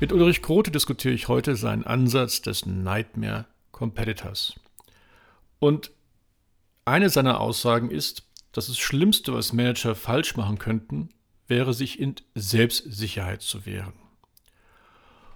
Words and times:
Mit 0.00 0.12
Ulrich 0.12 0.42
Grote 0.42 0.70
diskutiere 0.70 1.12
ich 1.12 1.26
heute 1.26 1.56
seinen 1.56 1.82
Ansatz 1.82 2.40
des 2.40 2.66
Nightmare 2.66 3.46
Competitors. 3.72 4.54
Und 5.58 5.90
eine 6.84 7.10
seiner 7.10 7.40
Aussagen 7.40 7.90
ist, 7.90 8.22
dass 8.52 8.68
das 8.68 8.78
Schlimmste, 8.78 9.34
was 9.34 9.52
Manager 9.52 9.96
falsch 9.96 10.36
machen 10.36 10.58
könnten, 10.58 11.08
wäre, 11.48 11.74
sich 11.74 11.98
in 11.98 12.14
Selbstsicherheit 12.36 13.42
zu 13.42 13.66
wehren. 13.66 13.94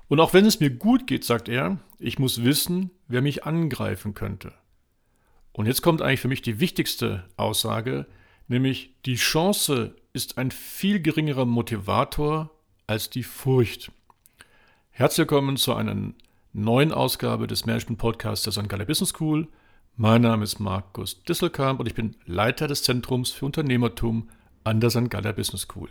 Und 0.07 0.21
auch 0.21 0.32
wenn 0.32 0.46
es 0.46 0.61
mir 0.61 0.71
gut 0.71 1.08
geht, 1.08 1.25
sagt 1.25 1.49
er, 1.49 1.81
ich 1.99 2.21
muss 2.21 2.44
wissen, 2.44 2.93
wer 3.08 3.21
mich 3.21 3.43
angreifen 3.43 4.14
könnte. 4.14 4.53
Und 5.50 5.67
jetzt 5.67 5.82
kommt 5.82 6.03
eigentlich 6.03 6.21
für 6.21 6.29
mich 6.29 6.43
die 6.43 6.61
wichtigste 6.61 7.25
Aussage, 7.36 8.07
nämlich 8.46 8.94
die 9.07 9.17
Chance 9.17 9.96
ist 10.13 10.39
ein 10.39 10.53
viel 10.53 11.00
geringerer 11.00 11.46
Motivator 11.46 12.50
als 12.86 13.11
die 13.11 13.25
Furcht. 13.25 13.90
Herzlich 14.95 15.21
willkommen 15.21 15.57
zu 15.57 15.75
einer 15.75 16.13
neuen 16.53 16.93
Ausgabe 16.93 17.46
des 17.46 17.64
Management 17.64 17.99
Podcasts 17.99 18.45
der 18.45 18.53
St. 18.53 18.69
Galler 18.69 18.85
Business 18.85 19.09
School. 19.09 19.49
Mein 19.96 20.21
Name 20.21 20.45
ist 20.45 20.61
Markus 20.61 21.25
Disselkamp 21.25 21.81
und 21.81 21.87
ich 21.87 21.95
bin 21.95 22.15
Leiter 22.27 22.68
des 22.68 22.82
Zentrums 22.82 23.31
für 23.31 23.46
Unternehmertum 23.46 24.29
an 24.65 24.81
der 24.81 24.91
St. 24.91 25.09
Galler 25.09 25.32
Business 25.32 25.63
School. 25.63 25.89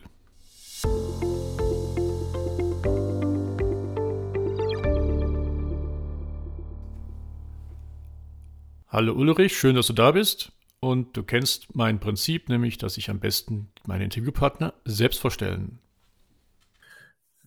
Hallo 8.88 9.14
Ulrich, 9.14 9.58
schön, 9.58 9.76
dass 9.76 9.88
du 9.88 9.94
da 9.94 10.12
bist. 10.12 10.52
Und 10.80 11.18
du 11.18 11.24
kennst 11.24 11.76
mein 11.76 12.00
Prinzip, 12.00 12.50
nämlich, 12.50 12.78
dass 12.78 12.98
ich 12.98 13.10
am 13.10 13.20
besten 13.20 13.72
meine 13.88 14.04
Interviewpartner 14.04 14.76
selbst 14.86 15.20
vorstellen 15.20 15.80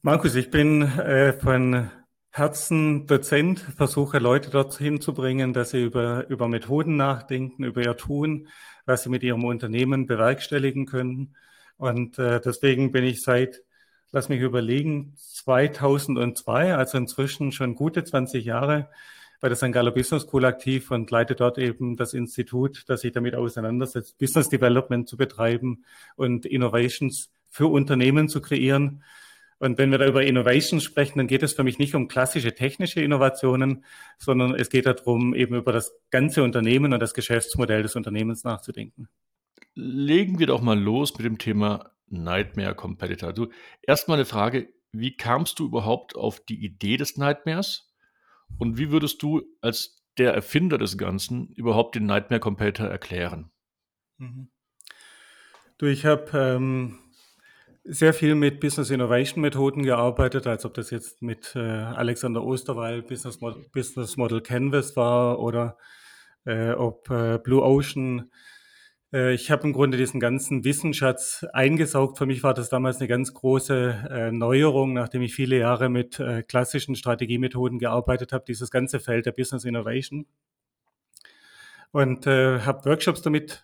Markus, 0.06 0.34
ich 0.34 0.50
bin 0.50 0.82
äh, 0.82 1.32
von 1.32 1.90
Herzen 2.28 3.06
Dozent, 3.06 3.60
versuche 3.60 4.18
Leute 4.18 4.50
dorthin 4.50 5.00
zu 5.00 5.14
bringen, 5.14 5.54
dass 5.54 5.70
sie 5.70 5.82
über, 5.82 6.28
über 6.28 6.46
Methoden 6.46 6.96
nachdenken, 6.96 7.64
über 7.64 7.82
ihr 7.82 7.96
Tun, 7.96 8.48
was 8.84 9.04
sie 9.04 9.08
mit 9.08 9.22
ihrem 9.22 9.44
Unternehmen 9.44 10.06
bewerkstelligen 10.06 10.84
können. 10.84 11.34
Und 11.78 12.18
äh, 12.18 12.38
deswegen 12.42 12.92
bin 12.92 13.02
ich 13.02 13.22
seit, 13.22 13.62
lass 14.12 14.28
mich 14.28 14.42
überlegen, 14.42 15.14
2002, 15.16 16.74
also 16.74 16.98
inzwischen 16.98 17.50
schon 17.50 17.74
gute 17.74 18.04
20 18.04 18.44
Jahre, 18.44 18.90
bei 19.40 19.48
der 19.48 19.56
St. 19.56 19.72
Galler 19.72 19.92
Business 19.92 20.24
School 20.24 20.44
aktiv 20.44 20.90
und 20.90 21.10
leite 21.10 21.34
dort 21.34 21.56
eben 21.56 21.96
das 21.96 22.12
Institut, 22.12 22.84
das 22.88 23.00
sich 23.00 23.12
damit 23.12 23.34
auseinandersetzt, 23.34 24.18
Business 24.18 24.50
Development 24.50 25.08
zu 25.08 25.16
betreiben 25.16 25.86
und 26.14 26.44
Innovations 26.44 27.30
für 27.48 27.68
Unternehmen 27.68 28.28
zu 28.28 28.42
kreieren. 28.42 29.02
Und 29.58 29.78
wenn 29.78 29.90
wir 29.90 29.98
da 29.98 30.06
über 30.06 30.24
Innovation 30.24 30.80
sprechen, 30.80 31.18
dann 31.18 31.26
geht 31.26 31.42
es 31.42 31.54
für 31.54 31.64
mich 31.64 31.78
nicht 31.78 31.94
um 31.94 32.08
klassische 32.08 32.54
technische 32.54 33.00
Innovationen, 33.00 33.84
sondern 34.18 34.54
es 34.54 34.68
geht 34.68 34.86
darum, 34.86 35.34
eben 35.34 35.54
über 35.54 35.72
das 35.72 35.92
ganze 36.10 36.42
Unternehmen 36.42 36.92
und 36.92 37.00
das 37.00 37.14
Geschäftsmodell 37.14 37.82
des 37.82 37.96
Unternehmens 37.96 38.44
nachzudenken. 38.44 39.08
Legen 39.74 40.38
wir 40.38 40.46
doch 40.46 40.60
mal 40.60 40.78
los 40.78 41.16
mit 41.16 41.24
dem 41.24 41.38
Thema 41.38 41.90
Nightmare 42.08 42.74
Competitor. 42.74 43.32
Du, 43.32 43.48
erstmal 43.82 44.18
eine 44.18 44.24
Frage, 44.24 44.68
wie 44.92 45.16
kamst 45.16 45.58
du 45.58 45.66
überhaupt 45.66 46.14
auf 46.14 46.40
die 46.40 46.64
Idee 46.64 46.96
des 46.96 47.16
Nightmares? 47.16 47.92
Und 48.58 48.78
wie 48.78 48.90
würdest 48.90 49.22
du 49.22 49.42
als 49.60 50.04
der 50.18 50.32
Erfinder 50.32 50.78
des 50.78 50.96
Ganzen 50.96 51.48
überhaupt 51.48 51.96
den 51.96 52.06
Nightmare 52.06 52.40
Competitor 52.40 52.86
erklären? 52.86 53.50
Mhm. 54.18 54.48
Du, 55.78 55.86
ich 55.86 56.06
habe 56.06 56.30
ähm, 56.38 56.98
sehr 57.84 58.14
viel 58.14 58.34
mit 58.34 58.60
Business 58.60 58.90
Innovation 58.90 59.42
Methoden 59.42 59.82
gearbeitet, 59.82 60.46
als 60.46 60.64
ob 60.64 60.74
das 60.74 60.90
jetzt 60.90 61.20
mit 61.20 61.54
äh, 61.54 61.60
Alexander 61.60 62.42
Osterwald 62.42 63.06
Business 63.06 63.40
Model, 63.40 63.64
Business 63.72 64.16
Model 64.16 64.40
Canvas 64.40 64.96
war 64.96 65.38
oder 65.38 65.76
äh, 66.46 66.72
ob 66.72 67.10
äh, 67.10 67.38
Blue 67.38 67.62
Ocean. 67.62 68.30
Äh, 69.12 69.34
ich 69.34 69.50
habe 69.50 69.64
im 69.64 69.74
Grunde 69.74 69.98
diesen 69.98 70.18
ganzen 70.18 70.64
Wissensschatz 70.64 71.46
eingesaugt. 71.52 72.16
Für 72.16 72.26
mich 72.26 72.42
war 72.42 72.54
das 72.54 72.70
damals 72.70 72.98
eine 72.98 73.08
ganz 73.08 73.34
große 73.34 74.08
äh, 74.10 74.32
Neuerung, 74.32 74.94
nachdem 74.94 75.20
ich 75.20 75.34
viele 75.34 75.58
Jahre 75.58 75.90
mit 75.90 76.18
äh, 76.18 76.42
klassischen 76.42 76.96
Strategiemethoden 76.96 77.78
gearbeitet 77.78 78.32
habe, 78.32 78.44
dieses 78.48 78.70
ganze 78.70 78.98
Feld 78.98 79.26
der 79.26 79.32
Business 79.32 79.64
Innovation. 79.64 80.26
Und 81.92 82.26
habe 82.26 82.84
Workshops 82.86 83.22
damit 83.22 83.62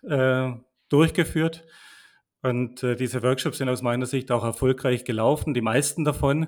durchgeführt 0.87 1.65
und 2.41 2.83
äh, 2.83 2.95
diese 2.95 3.21
Workshops 3.23 3.59
sind 3.59 3.69
aus 3.69 3.81
meiner 3.81 4.05
Sicht 4.05 4.31
auch 4.31 4.43
erfolgreich 4.43 5.03
gelaufen, 5.03 5.53
die 5.53 5.61
meisten 5.61 6.03
davon. 6.03 6.47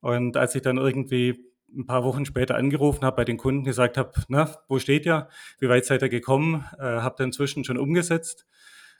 Und 0.00 0.36
als 0.36 0.54
ich 0.54 0.62
dann 0.62 0.78
irgendwie 0.78 1.44
ein 1.76 1.86
paar 1.86 2.04
Wochen 2.04 2.24
später 2.24 2.56
angerufen 2.56 3.04
habe, 3.04 3.16
bei 3.16 3.24
den 3.24 3.36
Kunden 3.36 3.64
gesagt 3.64 3.98
habe, 3.98 4.12
na, 4.28 4.56
wo 4.68 4.78
steht 4.78 5.04
ihr? 5.04 5.28
Wie 5.58 5.68
weit 5.68 5.84
seid 5.84 6.02
ihr 6.02 6.08
gekommen? 6.08 6.64
Äh, 6.78 6.82
habt 6.82 7.20
ihr 7.20 7.24
inzwischen 7.24 7.64
schon 7.64 7.78
umgesetzt? 7.78 8.46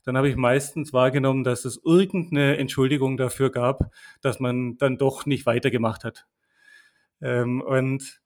Dann 0.05 0.17
habe 0.17 0.29
ich 0.29 0.37
meistens 0.37 0.93
wahrgenommen, 0.93 1.45
dass 1.45 1.65
es 1.65 1.81
irgendeine 1.85 2.59
Entschuldigung 2.59 3.17
dafür 3.17 3.51
gab, 3.51 3.93
dass 4.21 4.39
man 4.41 4.77
dann 4.77 4.97
doch 4.97 5.27
nicht 5.27 5.47
weitergemacht 5.47 6.05
hat. 6.05 6.27
Ähm, 7.21 7.63
und 7.63 8.21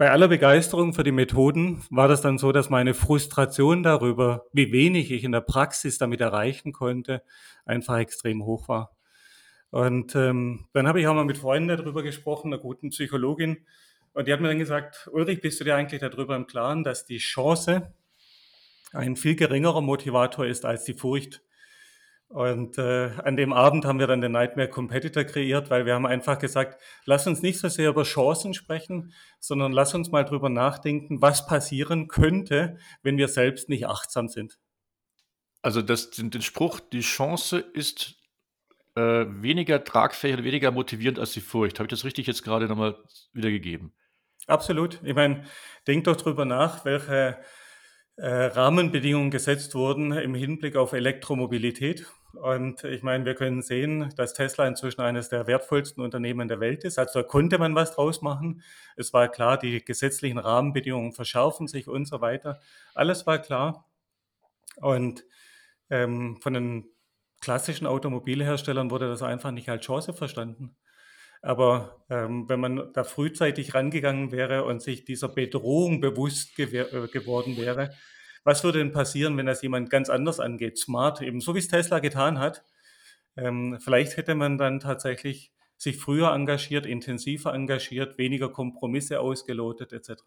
bei 0.00 0.10
aller 0.10 0.28
Begeisterung 0.28 0.94
für 0.94 1.04
die 1.04 1.12
Methoden 1.12 1.82
war 1.90 2.08
das 2.08 2.22
dann 2.22 2.38
so, 2.38 2.52
dass 2.52 2.70
meine 2.70 2.94
Frustration 2.94 3.82
darüber, 3.82 4.46
wie 4.50 4.72
wenig 4.72 5.10
ich 5.10 5.24
in 5.24 5.32
der 5.32 5.42
Praxis 5.42 5.98
damit 5.98 6.22
erreichen 6.22 6.72
konnte, 6.72 7.22
einfach 7.66 7.98
extrem 7.98 8.46
hoch 8.46 8.66
war. 8.66 8.96
Und 9.68 10.16
ähm, 10.16 10.64
dann 10.72 10.88
habe 10.88 11.02
ich 11.02 11.06
auch 11.06 11.12
mal 11.12 11.26
mit 11.26 11.36
Freunden 11.36 11.68
darüber 11.68 12.02
gesprochen, 12.02 12.50
einer 12.50 12.62
guten 12.62 12.88
Psychologin, 12.88 13.66
und 14.14 14.26
die 14.26 14.32
hat 14.32 14.40
mir 14.40 14.48
dann 14.48 14.58
gesagt, 14.58 15.06
Ulrich, 15.12 15.42
bist 15.42 15.60
du 15.60 15.64
dir 15.64 15.76
eigentlich 15.76 16.00
darüber 16.00 16.34
im 16.34 16.46
Klaren, 16.46 16.82
dass 16.82 17.04
die 17.04 17.18
Chance 17.18 17.92
ein 18.94 19.16
viel 19.16 19.36
geringerer 19.36 19.82
Motivator 19.82 20.46
ist 20.46 20.64
als 20.64 20.84
die 20.84 20.94
Furcht? 20.94 21.42
Und 22.30 22.78
äh, 22.78 23.10
an 23.24 23.36
dem 23.36 23.52
Abend 23.52 23.84
haben 23.84 23.98
wir 23.98 24.06
dann 24.06 24.20
den 24.20 24.30
Nightmare 24.30 24.68
Competitor 24.68 25.24
kreiert, 25.24 25.68
weil 25.68 25.84
wir 25.84 25.94
haben 25.94 26.06
einfach 26.06 26.38
gesagt, 26.38 26.80
lass 27.04 27.26
uns 27.26 27.42
nicht 27.42 27.58
so 27.58 27.68
sehr 27.68 27.90
über 27.90 28.04
Chancen 28.04 28.54
sprechen, 28.54 29.12
sondern 29.40 29.72
lass 29.72 29.96
uns 29.96 30.12
mal 30.12 30.24
drüber 30.24 30.48
nachdenken, 30.48 31.20
was 31.20 31.48
passieren 31.48 32.06
könnte, 32.06 32.78
wenn 33.02 33.18
wir 33.18 33.26
selbst 33.26 33.68
nicht 33.68 33.88
achtsam 33.88 34.28
sind. 34.28 34.60
Also 35.60 35.82
das, 35.82 36.10
den, 36.10 36.30
den 36.30 36.40
Spruch, 36.40 36.78
die 36.78 37.00
Chance 37.00 37.58
ist 37.58 38.14
äh, 38.94 39.26
weniger 39.26 39.82
tragfähig 39.82 40.34
oder 40.34 40.44
weniger 40.44 40.70
motivierend 40.70 41.18
als 41.18 41.32
die 41.32 41.40
Furcht. 41.40 41.80
Habe 41.80 41.86
ich 41.86 41.90
das 41.90 42.04
richtig 42.04 42.28
jetzt 42.28 42.44
gerade 42.44 42.68
nochmal 42.68 42.96
wiedergegeben? 43.32 43.92
Absolut. 44.46 45.00
Ich 45.02 45.16
meine, 45.16 45.42
denk 45.88 46.04
doch 46.04 46.16
drüber 46.16 46.44
nach, 46.44 46.84
welche 46.84 47.38
Rahmenbedingungen 48.26 49.30
gesetzt 49.30 49.74
wurden 49.74 50.12
im 50.12 50.34
Hinblick 50.34 50.76
auf 50.76 50.92
Elektromobilität 50.92 52.06
und 52.34 52.84
ich 52.84 53.02
meine, 53.02 53.24
wir 53.24 53.34
können 53.34 53.62
sehen, 53.62 54.12
dass 54.16 54.34
Tesla 54.34 54.66
inzwischen 54.66 55.00
eines 55.00 55.28
der 55.28 55.46
wertvollsten 55.46 56.02
Unternehmen 56.02 56.48
der 56.48 56.60
Welt 56.60 56.84
ist. 56.84 56.98
Also 56.98 57.22
da 57.22 57.28
konnte 57.28 57.58
man 57.58 57.74
was 57.74 57.94
draus 57.94 58.22
machen. 58.22 58.62
Es 58.96 59.12
war 59.12 59.28
klar, 59.28 59.58
die 59.58 59.84
gesetzlichen 59.84 60.38
Rahmenbedingungen 60.38 61.12
verschärfen 61.12 61.66
sich 61.66 61.88
und 61.88 62.06
so 62.06 62.20
weiter. 62.20 62.60
Alles 62.94 63.26
war 63.26 63.38
klar. 63.38 63.88
Und 64.76 65.24
ähm, 65.90 66.38
von 66.40 66.54
den 66.54 66.88
klassischen 67.40 67.86
Automobilherstellern 67.86 68.90
wurde 68.90 69.08
das 69.08 69.22
einfach 69.22 69.50
nicht 69.50 69.68
als 69.68 69.84
Chance 69.84 70.12
verstanden. 70.12 70.76
Aber 71.42 72.04
ähm, 72.10 72.48
wenn 72.48 72.60
man 72.60 72.92
da 72.92 73.04
frühzeitig 73.04 73.74
rangegangen 73.74 74.30
wäre 74.30 74.64
und 74.64 74.82
sich 74.82 75.04
dieser 75.04 75.28
Bedrohung 75.28 76.00
bewusst 76.00 76.58
äh, 76.58 76.66
geworden 77.08 77.56
wäre, 77.56 77.94
was 78.44 78.64
würde 78.64 78.78
denn 78.78 78.92
passieren, 78.92 79.36
wenn 79.36 79.46
das 79.46 79.62
jemand 79.62 79.90
ganz 79.90 80.10
anders 80.10 80.40
angeht? 80.40 80.78
Smart, 80.78 81.22
eben 81.22 81.40
so 81.40 81.54
wie 81.54 81.58
es 81.58 81.68
Tesla 81.68 81.98
getan 81.98 82.38
hat. 82.38 82.64
Ähm, 83.36 83.78
vielleicht 83.80 84.16
hätte 84.16 84.34
man 84.34 84.58
dann 84.58 84.80
tatsächlich 84.80 85.52
sich 85.76 85.96
früher 85.96 86.32
engagiert, 86.32 86.84
intensiver 86.84 87.54
engagiert, 87.54 88.18
weniger 88.18 88.50
Kompromisse 88.50 89.20
ausgelotet 89.20 89.92
etc. 89.92 90.22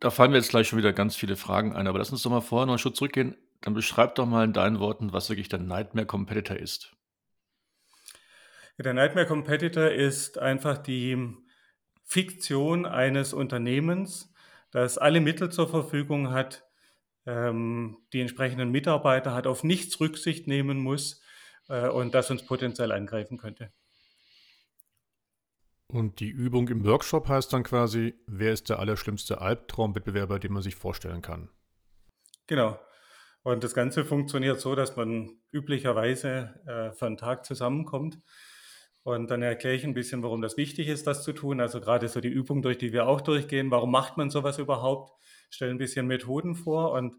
Da 0.00 0.10
fallen 0.10 0.30
mir 0.30 0.38
jetzt 0.38 0.50
gleich 0.50 0.68
schon 0.68 0.78
wieder 0.78 0.92
ganz 0.92 1.16
viele 1.16 1.36
Fragen 1.36 1.74
ein, 1.74 1.86
aber 1.86 1.98
lass 1.98 2.10
uns 2.10 2.22
doch 2.22 2.30
mal 2.30 2.40
vorher 2.40 2.66
noch 2.66 2.74
einen 2.74 2.78
Schritt 2.78 2.96
zurückgehen. 2.96 3.36
Dann 3.60 3.74
beschreib 3.74 4.14
doch 4.14 4.26
mal 4.26 4.44
in 4.44 4.52
deinen 4.52 4.78
Worten, 4.78 5.12
was 5.12 5.28
wirklich 5.28 5.48
der 5.48 5.58
Nightmare 5.58 6.06
Competitor 6.06 6.56
ist. 6.56 6.96
Der 8.84 8.94
Nightmare 8.94 9.26
Competitor 9.26 9.90
ist 9.90 10.38
einfach 10.38 10.78
die 10.78 11.34
Fiktion 12.04 12.86
eines 12.86 13.32
Unternehmens, 13.32 14.32
das 14.70 14.98
alle 14.98 15.20
Mittel 15.20 15.50
zur 15.50 15.68
Verfügung 15.68 16.30
hat, 16.30 16.64
ähm, 17.26 17.98
die 18.12 18.20
entsprechenden 18.20 18.70
Mitarbeiter 18.70 19.34
hat, 19.34 19.48
auf 19.48 19.64
nichts 19.64 19.98
Rücksicht 19.98 20.46
nehmen 20.46 20.78
muss 20.78 21.20
äh, 21.68 21.88
und 21.88 22.14
das 22.14 22.30
uns 22.30 22.46
potenziell 22.46 22.92
angreifen 22.92 23.36
könnte. 23.36 23.72
Und 25.88 26.20
die 26.20 26.28
Übung 26.28 26.68
im 26.68 26.84
Workshop 26.84 27.28
heißt 27.28 27.52
dann 27.52 27.64
quasi, 27.64 28.14
wer 28.26 28.52
ist 28.52 28.68
der 28.68 28.78
allerschlimmste 28.78 29.40
Albtraumwettbewerber, 29.40 30.38
den 30.38 30.52
man 30.52 30.62
sich 30.62 30.76
vorstellen 30.76 31.22
kann? 31.22 31.48
Genau. 32.46 32.78
Und 33.42 33.64
das 33.64 33.74
Ganze 33.74 34.04
funktioniert 34.04 34.60
so, 34.60 34.76
dass 34.76 34.94
man 34.94 35.40
üblicherweise 35.50 36.60
äh, 36.66 36.92
für 36.92 37.06
einen 37.06 37.16
Tag 37.16 37.44
zusammenkommt 37.44 38.20
Und 39.02 39.30
dann 39.30 39.42
erkläre 39.42 39.74
ich 39.74 39.84
ein 39.84 39.94
bisschen, 39.94 40.22
warum 40.22 40.42
das 40.42 40.56
wichtig 40.56 40.88
ist, 40.88 41.06
das 41.06 41.22
zu 41.22 41.32
tun. 41.32 41.60
Also 41.60 41.80
gerade 41.80 42.08
so 42.08 42.20
die 42.20 42.28
Übung, 42.28 42.62
durch 42.62 42.78
die 42.78 42.92
wir 42.92 43.06
auch 43.06 43.20
durchgehen. 43.20 43.70
Warum 43.70 43.90
macht 43.90 44.16
man 44.16 44.30
sowas 44.30 44.58
überhaupt? 44.58 45.12
Stelle 45.50 45.70
ein 45.70 45.78
bisschen 45.78 46.06
Methoden 46.06 46.54
vor 46.54 46.92
und 46.92 47.16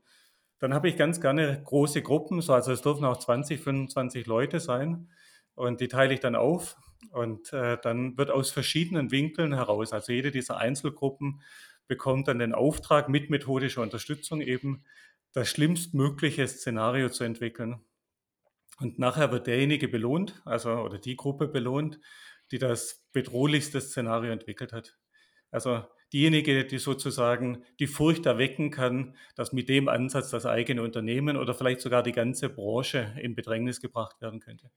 dann 0.59 0.73
habe 0.73 0.89
ich 0.89 0.97
ganz 0.97 1.21
gerne 1.21 1.61
große 1.63 2.01
Gruppen, 2.01 2.41
so, 2.41 2.53
also 2.53 2.71
es 2.71 2.81
dürfen 2.81 3.05
auch 3.05 3.17
20, 3.17 3.61
25 3.61 4.27
Leute 4.27 4.59
sein 4.59 5.09
und 5.55 5.79
die 5.81 5.87
teile 5.87 6.13
ich 6.13 6.19
dann 6.19 6.35
auf 6.35 6.75
und 7.11 7.53
äh, 7.53 7.77
dann 7.81 8.17
wird 8.17 8.29
aus 8.29 8.51
verschiedenen 8.51 9.09
Winkeln 9.09 9.53
heraus, 9.53 9.93
also 9.93 10.11
jede 10.11 10.31
dieser 10.31 10.57
Einzelgruppen 10.57 11.41
bekommt 11.87 12.27
dann 12.27 12.39
den 12.39 12.53
Auftrag 12.53 13.09
mit 13.09 13.29
methodischer 13.29 13.81
Unterstützung 13.81 14.41
eben 14.41 14.83
das 15.31 15.49
schlimmstmögliche 15.49 16.47
Szenario 16.47 17.09
zu 17.09 17.23
entwickeln. 17.23 17.81
Und 18.79 18.97
nachher 18.97 19.31
wird 19.31 19.47
derjenige 19.47 19.87
belohnt, 19.87 20.41
also 20.45 20.71
oder 20.71 20.97
die 20.97 21.15
Gruppe 21.15 21.47
belohnt, 21.47 21.99
die 22.51 22.57
das 22.57 23.05
bedrohlichste 23.11 23.81
Szenario 23.81 24.31
entwickelt 24.31 24.73
hat. 24.73 24.97
Also 25.51 25.83
diejenige, 26.13 26.65
die 26.65 26.77
sozusagen 26.77 27.63
die 27.79 27.87
Furcht 27.87 28.25
erwecken 28.25 28.71
kann, 28.71 29.15
dass 29.35 29.53
mit 29.53 29.69
dem 29.69 29.87
Ansatz 29.87 30.29
das 30.29 30.45
eigene 30.45 30.81
Unternehmen 30.81 31.37
oder 31.37 31.53
vielleicht 31.53 31.81
sogar 31.81 32.03
die 32.03 32.11
ganze 32.11 32.49
Branche 32.49 33.13
in 33.21 33.35
Bedrängnis 33.35 33.81
gebracht 33.81 34.21
werden 34.21 34.39
könnte. 34.39 34.71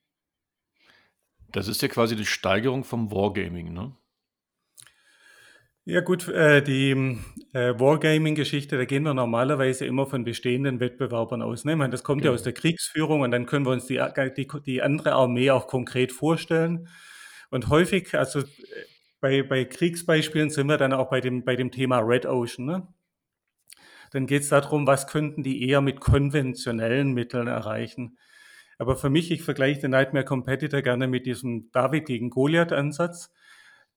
Das 1.53 1.69
ist 1.69 1.83
ja 1.83 1.89
quasi 1.89 2.17
die 2.17 2.27
Steigerung 2.27 2.85
vom 2.85 3.11
Wargaming, 3.11 3.73
ne? 3.73 3.95
Ja 5.85 6.01
gut, 6.01 6.29
äh, 6.29 6.63
die 6.63 6.93
äh, 7.55 7.75
Wargaming-Geschichte, 7.79 8.77
da 8.77 8.85
gehen 8.85 9.03
wir 9.03 9.15
normalerweise 9.15 9.85
immer 9.85 10.07
von 10.07 10.23
bestehenden 10.23 10.79
Wettbewerbern 10.79 11.43
aus. 11.43 11.65
Ne? 11.65 11.73
Ich 11.73 11.79
meine, 11.79 11.91
das 11.91 12.05
kommt 12.05 12.23
ja 12.23 12.31
Genau. 12.31 12.35
aus 12.37 12.45
der 12.45 12.53
Kriegsführung 12.53 13.23
und 13.23 13.33
dann 13.33 13.47
können 13.47 13.67
wir 13.67 13.73
uns 13.73 13.87
die, 13.87 14.01
die, 14.37 14.47
die 14.65 14.83
andere 14.83 15.13
Armee 15.15 15.51
auch 15.51 15.67
konkret 15.67 16.13
vorstellen. 16.13 16.89
Und 17.51 17.69
häufig, 17.69 18.15
also 18.17 18.41
äh, 18.41 18.45
bei, 19.21 19.43
bei 19.43 19.65
Kriegsbeispielen 19.65 20.51
sind 20.51 20.69
wir 20.69 20.77
dann 20.79 20.93
auch 20.93 21.11
bei 21.11 21.21
dem, 21.21 21.45
bei 21.45 21.57
dem 21.57 21.73
Thema 21.73 21.99
Red 21.99 22.27
Ocean. 22.27 22.65
Ne? 22.65 22.87
Dann 24.13 24.29
geht 24.29 24.43
es 24.43 24.51
darum, 24.51 24.87
was 24.87 25.09
könnten 25.09 25.43
die 25.43 25.69
eher 25.69 25.81
mit 25.81 25.99
konventionellen 25.99 27.13
Mitteln 27.13 27.49
erreichen. 27.49 28.19
Aber 28.79 28.97
für 28.97 29.11
mich, 29.11 29.33
ich 29.33 29.43
vergleiche 29.43 29.81
den 29.81 29.91
Nightmare 29.91 30.25
Competitor 30.25 30.83
gerne 30.83 31.09
mit 31.09 31.27
diesem 31.27 31.71
David 31.73 32.07
gegen 32.07 32.31
Goliath-Ansatz. 32.31 33.33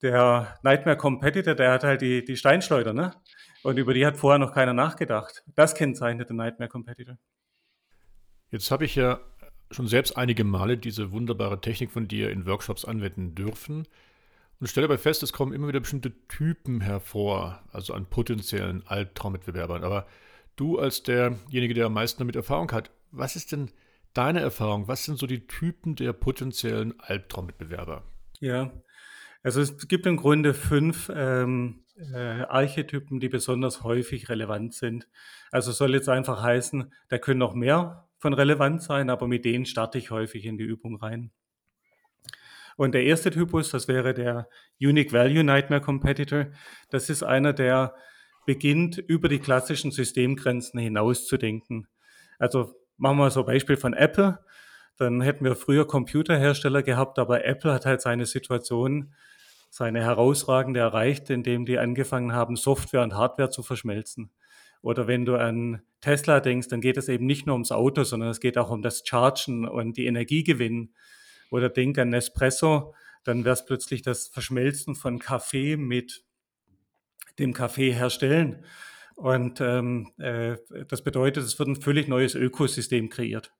Der 0.01 0.59
Nightmare 0.62 0.97
Competitor, 0.97 1.56
der 1.56 1.71
hat 1.71 1.83
halt 1.83 2.01
die, 2.01 2.24
die 2.24 2.38
Steinschleuder, 2.38 2.94
ne? 2.94 3.13
Und 3.63 3.77
über 3.77 3.94
die 3.94 4.06
hat 4.06 4.18
vorher 4.18 4.38
noch 4.38 4.53
keiner 4.53 4.74
nachgedacht. 4.74 5.44
Das 5.56 5.74
kennzeichnet 5.74 6.30
den 6.30 6.36
Nightmare 6.38 6.69
Competitor. 6.69 7.18
Jetzt 8.51 8.69
habe 8.69 8.86
ich 8.86 8.95
ja 8.95 9.19
schon 9.71 9.88
selbst 9.88 10.18
einige 10.18 10.44
Male 10.44 10.77
diese 10.77 11.12
wunderbare 11.12 11.59
Technik 11.62 11.92
von 11.92 12.07
dir 12.07 12.30
in 12.30 12.45
Workshops 12.45 12.86
anwenden 12.86 13.33
dürfen 13.33 13.88
und 14.59 14.68
stelle 14.68 14.86
aber 14.86 14.97
fest, 14.97 15.24
es 15.24 15.33
kommen 15.33 15.53
immer 15.53 15.68
wieder 15.68 15.80
bestimmte 15.80 16.13
Typen 16.27 16.81
hervor, 16.81 17.62
also 17.71 17.94
an 17.94 18.06
potenziellen 18.06 18.86
Albtraummitbewerbern. 18.88 19.83
Aber 19.83 20.06
du 20.56 20.80
als 20.80 21.03
derjenige, 21.03 21.74
der 21.74 21.88
am 21.88 21.94
meisten 21.94 22.19
damit 22.19 22.36
Erfahrung 22.36 22.71
hat, 22.71 22.91
was 23.12 23.36
ist 23.36 23.51
denn 23.51 23.71
deine 24.13 24.39
Erfahrung? 24.39 24.88
Was 24.88 25.03
sind 25.03 25.18
so 25.18 25.27
die 25.27 25.48
Typen 25.48 25.95
der 25.95 26.13
potenziellen 26.13 27.00
Albtraummitbewerber? 27.00 28.03
Ja, 28.39 28.71
also 29.45 29.62
es 29.62 29.88
gibt 29.88 30.07
im 30.07 30.18
Grunde 30.18 30.56
fünf 30.56 31.12
ähm, 31.13 31.83
äh, 31.95 32.18
Archetypen, 32.18 33.19
die 33.19 33.30
besonders 33.30 33.83
häufig 33.83 34.27
relevant 34.27 34.74
sind. 34.74 35.07
Also 35.51 35.71
soll 35.71 35.94
jetzt 35.94 36.09
einfach 36.09 36.42
heißen, 36.42 36.92
da 37.09 37.19
können 37.19 37.42
noch 37.42 37.53
mehr 37.53 38.09
von 38.18 38.33
relevant 38.33 38.81
sein, 38.81 39.12
aber 39.12 39.27
mit 39.27 39.45
denen 39.45 39.68
starte 39.68 40.00
ich 40.00 40.09
häufig 40.09 40.45
in 40.45 40.57
die 40.57 40.63
Übung 40.63 40.95
rein. 40.95 41.30
Und 42.75 42.95
der 42.95 43.03
erste 43.03 43.30
Typus, 43.30 43.69
das 43.69 43.88
wäre 43.88 44.15
der 44.15 44.50
Unique 44.81 45.13
Value 45.13 45.44
Nightmare 45.44 45.81
Competitor. 45.81 46.48
Das 46.89 47.12
ist 47.12 47.21
einer, 47.21 47.53
der 47.53 47.94
beginnt, 48.48 48.98
über 48.98 49.30
die 49.30 49.38
klassischen 49.38 49.91
Systemgrenzen 49.91 50.80
hinaus 50.80 51.27
zu 51.27 51.38
denken. 51.38 51.88
Also 52.39 52.74
machen 52.98 53.19
wir 53.19 53.30
so 53.30 53.41
ein 53.41 53.45
Beispiel 53.45 53.77
von 53.77 53.94
Apple. 53.94 54.39
Dann 54.98 55.21
hätten 55.21 55.45
wir 55.45 55.56
früher 55.56 55.86
Computerhersteller 55.86 56.81
gehabt, 56.81 57.19
aber 57.19 57.45
Apple 57.45 57.71
hat 57.71 57.86
halt 57.86 58.01
seine 58.01 58.25
Situation, 58.25 59.13
seine 59.75 60.01
herausragende 60.01 60.80
erreicht, 60.80 61.30
indem 61.30 61.66
die 61.66 61.80
angefangen 61.80 62.31
haben, 62.31 62.56
Software 62.56 63.04
und 63.04 63.13
Hardware 63.13 63.50
zu 63.50 63.62
verschmelzen. 63.62 64.31
Oder 64.81 65.06
wenn 65.06 65.25
du 65.25 65.36
an 65.36 65.81
Tesla 66.00 66.39
denkst, 66.39 66.69
dann 66.69 66.80
geht 66.80 66.95
es 66.95 67.10
eben 67.10 67.25
nicht 67.25 67.45
nur 67.45 67.56
ums 67.56 67.74
Auto, 67.74 68.06
sondern 68.06 68.30
es 68.30 68.39
geht 68.39 68.57
auch 68.57 68.69
um 68.69 68.81
das 68.81 69.04
Chargen 69.06 69.68
und 69.68 69.98
die 69.98 70.06
Energiegewinn 70.06 70.94
oder 71.51 71.68
denk 71.68 71.98
an 71.98 72.07
Nespresso, 72.07 72.95
dann 73.25 73.44
wäre 73.44 73.51
es 73.51 73.66
plötzlich 73.66 74.01
das 74.01 74.30
Verschmelzen 74.30 74.95
von 74.95 75.19
Kaffee 75.19 75.75
mit 75.75 76.24
dem 77.38 77.51
Kaffee 77.51 77.92
herstellen. 77.92 78.63
Und 79.16 79.60
ähm, 79.60 80.13
äh, 80.19 80.56
das 80.88 81.04
bedeutet, 81.04 81.44
es 81.44 81.60
wird 81.60 81.68
ein 81.68 81.81
völlig 81.81 82.07
neues 82.07 82.33
Ökosystem 82.33 83.10
kreiert, 83.10 83.51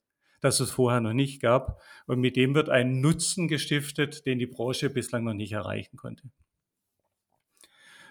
das 0.42 0.60
es 0.60 0.72
vorher 0.72 1.02
noch 1.02 1.14
nicht 1.14 1.42
gab. 1.42 1.82
Und 2.06 2.20
mit 2.20 2.36
dem 2.36 2.56
wird 2.56 2.70
ein 2.70 3.02
Nutzen 3.02 3.48
gestiftet, 3.48 4.26
den 4.26 4.40
die 4.40 4.48
Branche 4.48 4.90
bislang 4.90 5.24
noch 5.24 5.34
nicht 5.34 5.54
erreichen 5.54 5.98
konnte. 5.98 6.30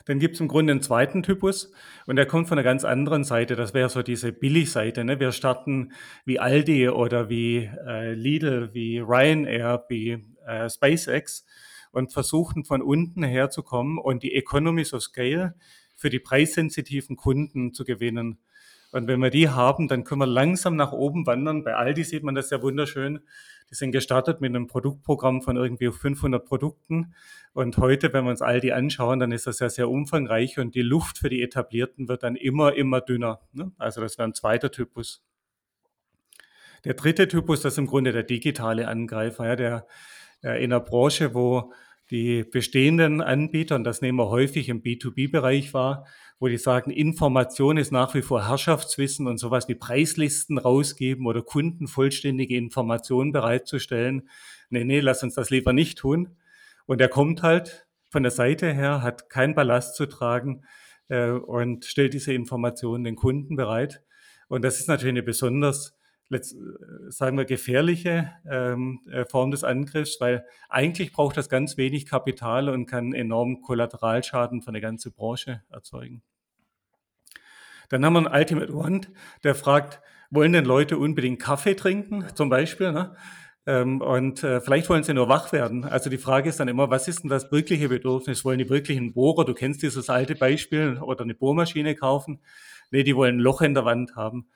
Dann 0.07 0.19
gibt 0.19 0.35
es 0.35 0.41
im 0.41 0.49
Grunde 0.49 0.73
einen 0.73 0.83
zweiten 0.83 1.23
Typus 1.23 1.73
und 2.07 2.17
der 2.17 2.27
kommt 2.27 2.49
von 2.49 2.59
einer 2.59 2.65
ganz 2.65 2.85
anderen 2.85 3.25
Seite. 3.25 3.57
Das 3.57 3.73
wäre 3.73 3.89
so 3.89 4.03
diese 4.03 4.33
Billigseite. 4.33 5.03
Ne? 5.03 5.19
Wir 5.19 5.33
starten 5.33 5.93
wie 6.27 6.39
Aldi 6.39 6.91
oder 6.91 7.31
wie 7.31 7.71
äh, 7.87 8.13
Lidl, 8.13 8.75
wie 8.75 8.99
Ryanair, 8.99 9.85
wie 9.89 10.23
äh, 10.47 10.69
SpaceX 10.69 11.47
und 11.91 12.13
versuchen 12.13 12.65
von 12.65 12.83
unten 12.83 13.23
herzukommen 13.23 13.99
und 13.99 14.23
die 14.23 14.35
Economies 14.35 14.93
of 14.93 15.03
Scale 15.03 15.55
für 15.95 16.11
die 16.11 16.19
preissensitiven 16.19 17.17
Kunden 17.17 17.73
zu 17.73 17.85
gewinnen. 17.85 18.41
Und 18.95 19.09
wenn 19.09 19.19
wir 19.19 19.31
die 19.31 19.49
haben, 19.49 19.89
dann 19.89 20.05
können 20.05 20.21
wir 20.21 20.27
langsam 20.27 20.77
nach 20.77 20.93
oben 20.93 21.27
wandern. 21.27 21.65
Bei 21.65 21.75
Aldi 21.75 22.05
sieht 22.05 22.23
man 22.23 22.37
das 22.37 22.51
ja 22.51 22.63
wunderschön. 22.63 23.19
Die 23.69 23.75
sind 23.75 23.91
gestartet 23.91 24.41
mit 24.41 24.51
einem 24.51 24.69
Produktprogramm 24.69 25.43
von 25.43 25.57
irgendwie 25.57 25.91
500 25.91 26.45
Produkten. 26.45 27.13
Und 27.55 27.77
heute, 27.79 28.13
wenn 28.13 28.23
wir 28.23 28.31
uns 28.31 28.41
Aldi 28.41 28.71
anschauen, 28.71 29.19
dann 29.19 29.33
ist 29.33 29.49
das 29.49 29.59
ja 29.59 29.69
sehr 29.69 29.91
umfangreich 29.91 30.61
und 30.61 30.77
die 30.77 30.83
Luft 30.83 31.19
für 31.19 31.29
die 31.29 31.43
Etablierten 31.43 32.07
wird 32.07 32.23
dann 32.23 32.37
immer, 32.37 32.77
immer 32.77 33.01
dünner. 33.01 33.41
Ne? 33.51 33.73
Also 33.79 34.01
das 34.01 34.17
wäre 34.17 34.29
ein 34.29 34.35
zweiter 34.35 34.71
Typus. 34.71 35.25
Der 36.85 36.95
dritte 36.95 37.27
Typus, 37.27 37.63
das 37.63 37.73
ist 37.73 37.79
im 37.79 37.89
Grunde 37.89 38.13
der 38.13 38.23
digitale 38.23 38.87
Angreifer, 38.87 39.45
ja, 39.45 39.57
der, 39.57 39.87
der 40.45 40.61
in 40.61 40.73
einer 40.73 40.79
Branche, 40.79 41.35
wo 41.35 41.73
die 42.11 42.45
bestehenden 42.45 43.21
Anbieter, 43.21 43.77
und 43.77 43.85
das 43.85 44.01
nehmen 44.01 44.19
wir 44.19 44.29
häufig 44.29 44.69
im 44.69 44.83
B2B-Bereich 44.83 45.73
wahr, 45.73 46.07
wo 46.39 46.49
die 46.49 46.59
sagen, 46.59 46.91
Information 46.91 47.77
ist 47.77 47.93
nach 47.93 48.15
wie 48.15 48.23
vor 48.23 48.49
Herrschaftswissen 48.49 49.27
und 49.27 49.39
sowas 49.39 49.69
wie 49.69 49.75
Preislisten 49.75 50.59
rausgeben 50.59 51.27
oder 51.27 51.43
Kunden 51.43 51.87
vollständige 51.87 52.57
Informationen 52.57 53.33
bereitzustellen. 53.33 54.29
Nee, 54.69 54.85
nee, 54.85 55.01
lass 55.01 55.23
uns 55.23 55.35
das 55.35 55.51
lieber 55.51 55.73
nicht 55.73 55.99
tun. 55.99 56.37
Und 56.87 57.01
er 57.01 57.09
kommt 57.09 57.43
halt 57.43 57.87
von 58.11 58.23
der 58.23 58.33
Seite 58.33 58.73
her, 58.73 59.03
hat 59.03 59.31
keinen 59.31 59.55
Ballast 59.55 59.97
zu 59.97 60.07
tragen 60.07 60.65
äh, 61.09 61.31
und 61.31 61.85
stellt 61.85 62.15
diese 62.15 62.33
Informationen 62.33 63.05
den 63.05 63.17
Kunden 63.17 63.57
bereit. 63.57 64.03
Und 64.49 64.63
das 64.63 64.81
ist 64.81 64.89
natürlich 64.89 65.13
eine 65.13 65.23
besonders 65.23 65.97
sagen 67.09 67.37
wir, 67.37 67.45
gefährliche 67.45 68.33
ähm, 68.51 69.01
äh, 69.11 69.25
Form 69.25 69.51
des 69.51 69.63
Angriffs, 69.63 70.21
weil 70.21 70.47
eigentlich 70.69 71.13
braucht 71.13 71.37
das 71.37 71.49
ganz 71.49 71.77
wenig 71.77 72.07
Kapital 72.07 72.69
und 72.69 72.87
kann 72.87 73.13
enormen 73.13 73.63
Kollateralschaden 73.63 74.63
für 74.63 74.69
eine 74.69 74.81
ganze 74.81 75.11
Branche 75.11 75.63
erzeugen. 75.71 76.23
Dann 77.91 78.05
haben 78.05 78.15
wir 78.15 78.27
einen 78.27 78.35
Ultimate 78.35 78.75
One, 78.75 79.03
der 79.43 79.55
fragt, 79.55 80.01
wollen 80.31 80.53
denn 80.53 80.65
Leute 80.65 80.99
unbedingt 80.99 81.41
Kaffee 81.41 81.75
trinken, 81.75 82.25
zum 82.35 82.49
Beispiel? 82.49 82.93
Ne? 82.93 83.15
Ähm, 83.67 84.01
und 84.01 84.43
äh, 84.43 84.61
vielleicht 84.61 84.89
wollen 84.89 85.05
sie 85.05 85.15
nur 85.15 85.29
wach 85.29 85.53
werden. 85.53 85.85
Also 85.85 86.11
die 86.11 86.19
Frage 86.19 86.49
ist 86.49 86.61
dann 86.61 86.69
immer, 86.69 86.91
was 86.91 87.09
ist 87.09 87.23
denn 87.23 87.31
das 87.31 87.53
wirkliche 87.53 87.89
Bedürfnis? 87.89 88.45
Wollen 88.45 88.59
die 88.59 88.69
wirklich 88.69 88.99
einen 88.99 89.13
Bohrer, 89.13 89.45
du 89.45 89.55
kennst 89.55 89.83
dieses 89.83 90.11
alte 90.11 90.35
Beispiel, 90.35 90.99
oder 91.01 91.23
eine 91.23 91.35
Bohrmaschine 91.35 91.95
kaufen? 91.95 92.41
Nee, 92.91 93.05
die 93.05 93.17
wollen 93.17 93.37
ein 93.37 93.41
Loch 93.41 93.63
in 93.63 93.75
der 93.75 93.85
Wand 93.85 94.17
haben. 94.17 94.49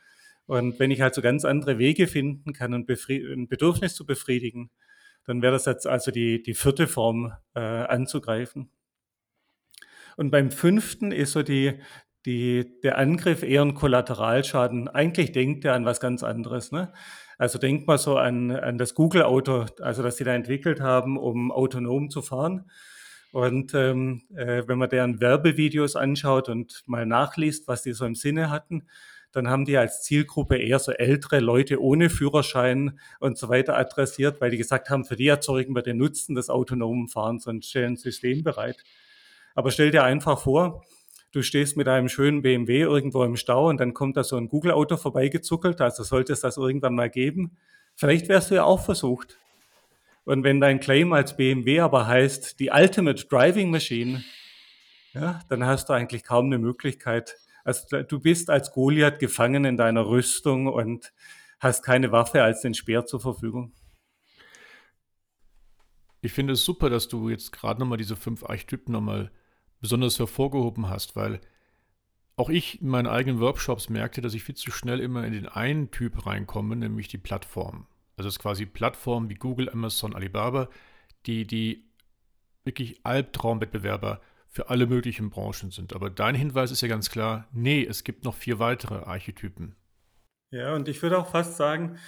Und 0.49 0.81
wenn 0.81 0.91
ich 0.91 1.03
halt 1.03 1.15
so 1.15 1.21
ganz 1.21 1.45
andere 1.45 1.79
Wege 1.79 2.07
finden 2.07 2.55
kann, 2.55 2.73
ein, 2.73 2.87
ein 2.89 3.49
Bedürfnis 3.49 3.95
zu 3.95 4.07
befriedigen, 4.07 4.71
dann 5.27 5.43
wäre 5.43 5.53
das 5.53 5.67
jetzt 5.67 5.87
also 5.87 6.11
die, 6.11 6.43
die 6.43 6.55
vierte 6.55 6.87
Form 6.87 7.35
äh, 7.55 7.61
anzugreifen. 7.61 8.71
Und 10.17 10.31
beim 10.31 10.51
fünften 10.51 11.13
ist 11.13 11.33
so 11.33 11.43
die, 11.43 11.75
die, 12.25 12.81
der 12.83 12.97
Angriff 12.97 13.43
eher 13.43 13.61
ein 13.61 13.75
Kollateralschaden. 13.75 14.89
Eigentlich 14.89 15.33
denkt 15.33 15.67
er 15.67 15.75
an 15.75 15.85
was 15.85 16.01
ganz 16.01 16.23
anderes. 16.23 16.73
Ne? 16.73 16.95
Also 17.37 17.59
denkt 17.59 17.87
mal 17.87 17.99
so 17.99 18.17
an, 18.17 18.51
an 18.51 18.79
das 18.79 18.95
Google-Auto, 18.95 19.67
also 19.81 20.03
das 20.03 20.17
sie 20.17 20.25
da 20.25 20.35
entwickelt 20.35 20.81
haben, 20.81 21.19
um 21.19 21.53
autonom 21.53 22.09
zu 22.09 22.23
fahren. 22.23 22.71
Und 23.33 23.75
ähm, 23.75 24.23
äh, 24.35 24.63
wenn 24.67 24.79
man 24.79 24.89
deren 24.89 25.21
Werbevideos 25.21 25.95
anschaut 25.95 26.49
und 26.49 26.85
mal 26.87 27.05
nachliest, 27.05 27.69
was 27.69 27.83
die 27.83 27.93
so 27.93 28.07
im 28.07 28.15
Sinne 28.15 28.49
hatten, 28.49 28.89
dann 29.33 29.49
haben 29.49 29.65
die 29.65 29.77
als 29.77 30.03
Zielgruppe 30.03 30.57
eher 30.57 30.79
so 30.79 30.93
ältere 30.93 31.41
Leute 31.41 31.83
ohne 31.83 32.11
Führerschein 32.11 32.99
und 33.21 33.37
so 33.37 33.49
weiter 33.49 33.77
adressiert, 33.77 34.41
weil 34.41 34.51
die 34.51 34.57
gesagt 34.57 34.91
haben, 34.91 35.05
für 35.05 35.17
die 35.17 35.29
erzeugen 35.29 35.75
wir 35.75 35.83
den 35.83 35.99
Nutzen 35.99 36.35
des 36.35 36.49
autonomen 36.49 37.09
Fahrens 37.09 37.47
und 37.47 37.65
stellen 37.65 37.95
ein 37.95 37.97
System 37.97 38.43
bereit. 38.43 38.85
Aber 39.55 39.71
stell 39.71 39.91
dir 39.91 40.05
einfach 40.05 40.41
vor, 40.41 40.85
du 41.33 41.43
stehst 41.43 41.77
mit 41.77 41.89
einem 41.89 42.09
schönen 42.09 42.43
BMW 42.43 42.81
irgendwo 42.81 43.25
im 43.25 43.37
Stau 43.37 43.69
und 43.69 43.79
dann 43.81 43.93
kommt 43.93 44.17
da 44.17 44.25
so 44.25 44.37
ein 44.37 44.49
Google-Auto 44.49 44.97
vorbeigezuckelt, 44.97 45.81
also 45.81 46.03
sollte 46.03 46.33
es 46.33 46.41
das 46.41 46.57
irgendwann 46.57 46.95
mal 46.95 47.11
geben. 47.11 47.57
Vielleicht 47.95 48.29
wärst 48.29 48.51
du 48.51 48.55
ja 48.55 48.65
auch 48.65 48.85
versucht. 48.85 49.37
Und 50.25 50.45
wenn 50.45 50.61
dein 50.61 50.79
Claim 50.79 51.13
als 51.13 51.37
BMW 51.37 51.81
aber 51.81 52.07
heißt, 52.07 52.61
die 52.61 52.71
Ultimate 52.71 53.27
Driving 53.27 53.71
Machine, 53.71 54.23
ja, 55.15 55.41
dann 55.49 55.65
hast 55.65 55.89
du 55.89 55.95
eigentlich 55.95 56.23
kaum 56.23 56.47
eine 56.47 56.59
Möglichkeit. 56.59 57.37
Also 57.65 58.03
du 58.03 58.21
bist 58.21 58.51
als 58.51 58.73
Goliath 58.73 59.19
gefangen 59.19 59.65
in 59.65 59.77
deiner 59.77 60.07
Rüstung 60.07 60.67
und 60.67 61.13
hast 61.61 61.83
keine 61.83 62.13
Waffe 62.13 62.43
als 62.43 62.63
den 62.63 62.75
Speer 62.75 63.07
zur 63.07 63.21
Verfügung. 63.21 63.73
Ich 66.21 66.33
finde 66.33 66.55
es 66.55 66.65
super, 66.65 66.91
dass 66.91 67.09
du 67.09 67.29
jetzt 67.29 67.53
gerade 67.53 67.81
nochmal 67.81 67.99
diese 67.99 68.17
fünf 68.17 68.45
Archetypen 68.45 68.93
nochmal 68.93 69.31
besonders 69.81 70.19
hervorgehoben 70.19 70.89
hast, 70.89 71.15
weil 71.15 71.41
auch 72.37 72.51
ich 72.51 72.81
in 72.81 72.89
meinen 72.89 73.07
eigenen 73.07 73.41
Workshops 73.41 73.89
merkte, 73.89 74.21
dass 74.21 74.35
ich 74.35 74.45
viel 74.45 74.55
zu 74.55 74.71
schnell 74.71 75.01
immer 75.01 75.25
in 75.25 75.33
den 75.33 75.47
einen 75.47 75.91
Typ 75.91 76.27
reinkomme, 76.27 76.77
nämlich 76.77 77.09
die 77.09 77.19
Plattform. 77.19 77.87
Also 78.17 78.29
es 78.29 78.35
ist 78.35 78.41
quasi 78.41 78.67
Plattformen 78.67 79.29
wie 79.29 79.35
Google, 79.35 79.69
Amazon, 79.71 80.15
Alibaba, 80.15 80.69
die 81.27 81.47
die 81.47 81.85
wirklich 82.65 83.05
Albtraumwettbewerber 83.05 84.21
für 84.49 84.71
alle 84.71 84.87
möglichen 84.87 85.31
Branchen 85.31 85.71
sind. 85.71 85.95
Aber 85.95 86.11
dein 86.11 86.35
Hinweis 86.35 86.71
ist 86.71 86.81
ja 86.81 86.89
ganz 86.89 87.11
klar, 87.11 87.49
nee, 87.53 87.85
es 87.85 88.05
gibt 88.05 88.25
noch 88.25 88.35
vier 88.35 88.59
weitere 88.59 88.97
Archetypen. 89.05 89.77
Ja, 90.51 90.75
und 90.75 90.89
ich 90.89 91.03
würde 91.03 91.19
auch 91.19 91.31
fast 91.31 91.57
sagen, 91.57 91.99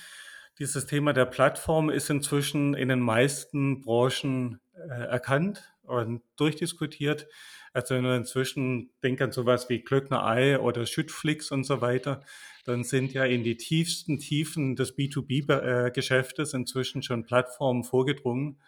dieses 0.58 0.86
Thema 0.86 1.12
der 1.12 1.26
Plattform 1.26 1.90
ist 1.90 2.10
inzwischen 2.10 2.74
in 2.74 2.88
den 2.88 3.00
meisten 3.00 3.80
Branchen 3.82 4.60
äh, 4.74 5.04
erkannt 5.04 5.72
und 5.82 6.22
durchdiskutiert. 6.36 7.26
Also 7.72 7.94
inzwischen 7.94 8.90
denkt 9.02 9.22
an 9.22 9.32
sowas 9.32 9.68
wie 9.68 9.80
Glöckner 9.80 10.26
Ei 10.26 10.58
oder 10.58 10.86
Schüttflix 10.86 11.52
und 11.52 11.64
so 11.64 11.80
weiter, 11.80 12.24
dann 12.64 12.82
sind 12.84 13.12
ja 13.12 13.24
in 13.24 13.44
die 13.44 13.56
tiefsten 13.56 14.18
Tiefen 14.18 14.74
des 14.74 14.96
B2B-Geschäftes 14.96 16.52
inzwischen 16.52 17.02
schon 17.02 17.24
Plattformen 17.24 17.84
vorgedrungen. 17.84 18.60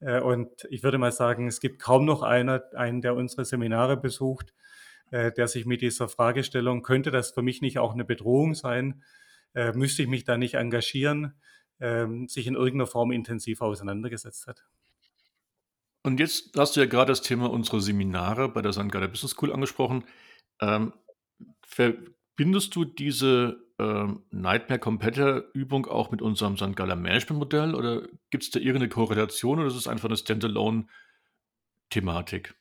Äh, 0.00 0.20
und 0.20 0.66
ich 0.70 0.82
würde 0.82 0.98
mal 0.98 1.12
sagen, 1.12 1.46
es 1.46 1.60
gibt 1.60 1.80
kaum 1.80 2.04
noch 2.04 2.22
einer, 2.22 2.62
einen, 2.74 3.00
der 3.00 3.14
unsere 3.14 3.44
Seminare 3.44 3.96
besucht, 3.96 4.54
äh, 5.10 5.32
der 5.32 5.48
sich 5.48 5.66
mit 5.66 5.82
dieser 5.82 6.08
Fragestellung, 6.08 6.82
könnte 6.82 7.10
das 7.10 7.30
für 7.30 7.42
mich 7.42 7.62
nicht 7.62 7.78
auch 7.78 7.92
eine 7.92 8.04
Bedrohung 8.04 8.54
sein? 8.54 9.02
Äh, 9.54 9.72
müsste 9.72 10.02
ich 10.02 10.08
mich 10.08 10.24
da 10.24 10.36
nicht 10.36 10.54
engagieren, 10.54 11.34
ähm, 11.80 12.28
sich 12.28 12.46
in 12.46 12.54
irgendeiner 12.54 12.86
Form 12.86 13.10
intensiv 13.10 13.62
auseinandergesetzt 13.62 14.46
hat. 14.46 14.64
Und 16.02 16.18
jetzt 16.18 16.56
hast 16.56 16.76
du 16.76 16.80
ja 16.80 16.86
gerade 16.86 17.12
das 17.12 17.22
Thema 17.22 17.50
unserer 17.50 17.80
Seminare 17.80 18.48
bei 18.48 18.62
der 18.62 18.72
St. 18.72 18.90
Business 18.90 19.32
School 19.32 19.52
angesprochen. 19.52 20.04
Ähm, 20.60 20.92
verbindest 21.62 22.74
du 22.74 22.84
diese 22.84 23.58
ähm, 23.80 24.22
Nightmare 24.30 24.78
Competitor 24.78 25.44
Übung 25.54 25.86
auch 25.86 26.10
mit 26.10 26.20
unserem 26.20 26.56
St. 26.56 26.76
Gallen 26.76 27.00
Management 27.00 27.38
Modell 27.38 27.74
oder 27.74 28.06
gibt 28.30 28.44
es 28.44 28.50
da 28.50 28.60
irgendeine 28.60 28.90
Korrelation 28.90 29.58
oder 29.58 29.68
ist 29.68 29.74
es 29.74 29.88
einfach 29.88 30.08
eine 30.08 30.18
Standalone-Thematik? 30.18 32.54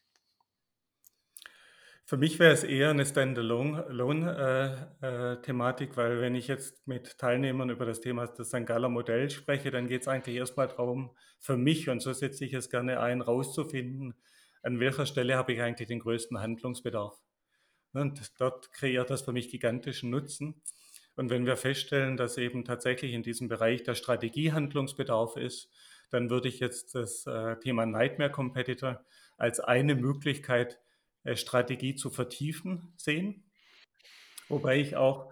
Für 2.06 2.18
mich 2.18 2.40
wäre 2.40 2.54
es 2.54 2.64
eher 2.64 2.90
eine 2.90 3.06
Standalone-Thematik, 3.06 5.90
äh, 5.90 5.94
äh, 5.94 5.98
weil 5.98 6.22
wenn 6.22 6.36
ich 6.36 6.48
jetzt 6.48 6.88
mit 6.88 7.20
Teilnehmern 7.20 7.70
über 7.70 7.86
das 7.86 8.02
Thema 8.02 8.26
des 8.26 8.48
St. 8.48 8.66
Galler 8.66 8.90
Modell 8.90 9.30
spreche, 9.30 9.70
dann 9.70 9.88
geht 9.88 10.02
es 10.02 10.08
eigentlich 10.08 10.38
erstmal 10.38 10.70
darum, 10.70 11.12
für 11.40 11.58
mich, 11.58 11.90
und 11.90 12.00
so 12.00 12.14
setze 12.14 12.46
ich 12.46 12.54
es 12.54 12.70
gerne 12.70 13.00
ein, 13.00 13.22
rauszufinden, 13.22 14.16
an 14.64 14.80
welcher 14.80 15.06
Stelle 15.06 15.36
habe 15.36 15.54
ich 15.54 15.62
eigentlich 15.62 15.88
den 15.88 16.00
größten 16.00 16.40
Handlungsbedarf. 16.40 17.16
Und 17.94 18.40
dort 18.40 18.72
kreiert 18.72 19.10
das 19.10 19.24
für 19.24 19.32
mich 19.32 19.50
gigantischen 19.50 20.10
Nutzen. 20.10 20.62
Und 21.20 21.30
wenn 21.30 21.46
wir 21.46 21.58
feststellen, 21.58 22.16
dass 22.16 22.38
eben 22.38 22.64
tatsächlich 22.64 23.12
in 23.12 23.24
diesem 23.24 23.50
Bereich 23.50 23.84
der 23.84 23.96
Strategie 23.96 24.54
Handlungsbedarf 24.54 25.36
ist, 25.36 25.70
dann 26.12 26.30
würde 26.30 26.48
ich 26.48 26.62
jetzt 26.62 26.96
das 26.96 27.28
äh, 27.28 27.58
Thema 27.58 27.86
Nightmare 27.86 28.32
Competitor 28.32 29.04
als 29.36 29.60
eine 29.60 29.96
Möglichkeit 29.96 30.80
äh, 31.26 31.36
Strategie 31.36 31.94
zu 31.94 32.10
vertiefen 32.10 32.94
sehen. 32.96 33.44
Wobei 34.48 34.78
ich 34.78 34.96
auch 34.96 35.30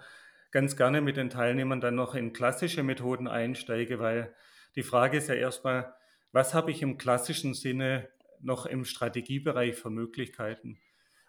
ganz 0.51 0.75
gerne 0.75 1.00
mit 1.00 1.15
den 1.15 1.29
Teilnehmern 1.29 1.79
dann 1.79 1.96
noch 1.96 2.15
in 2.15 2.34
klassische 2.34 2.84
Methoden 2.84 3.29
einsteige, 3.29 3.98
weil 3.98 4.36
die 4.75 4.84
Frage 4.84 5.15
ist 5.15 5.29
ja 5.29 5.36
erstmal, 5.36 5.96
was 6.34 6.53
habe 6.53 6.72
ich 6.72 6.82
im 6.82 6.98
klassischen 6.98 7.53
Sinne 7.53 8.10
noch 8.41 8.65
im 8.65 8.84
Strategiebereich 8.84 9.75
für 9.75 9.89
Möglichkeiten? 9.89 10.82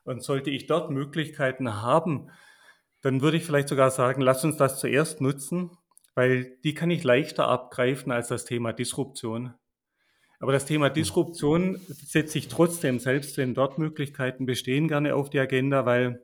Und 0.03 0.25
sollte 0.25 0.51
ich 0.51 0.67
dort 0.67 0.91
Möglichkeiten 0.91 1.81
haben, 1.81 2.33
dann 3.09 3.23
würde 3.23 3.39
ich 3.39 3.47
vielleicht 3.47 3.69
sogar 3.69 3.91
sagen, 3.91 4.21
lass 4.21 4.45
uns 4.45 4.59
das 4.59 4.79
zuerst 4.79 5.23
nutzen, 5.23 5.71
weil 6.15 6.59
die 6.63 6.75
kann 6.75 6.91
ich 6.91 7.05
leichter 7.05 7.49
abgreifen 7.49 8.13
als 8.13 8.29
das 8.29 8.45
Thema 8.45 8.75
Disruption. 8.75 9.55
Aber 10.41 10.53
das 10.53 10.67
Thema 10.67 10.91
Disruption 10.91 11.81
setze 11.89 12.37
ich 12.37 12.49
trotzdem, 12.49 12.99
selbst 12.99 13.39
wenn 13.39 13.55
dort 13.55 13.79
Möglichkeiten 13.79 14.45
bestehen, 14.45 14.89
gerne 14.89 15.15
auf 15.15 15.31
die 15.31 15.39
Agenda, 15.39 15.87
weil 15.87 16.23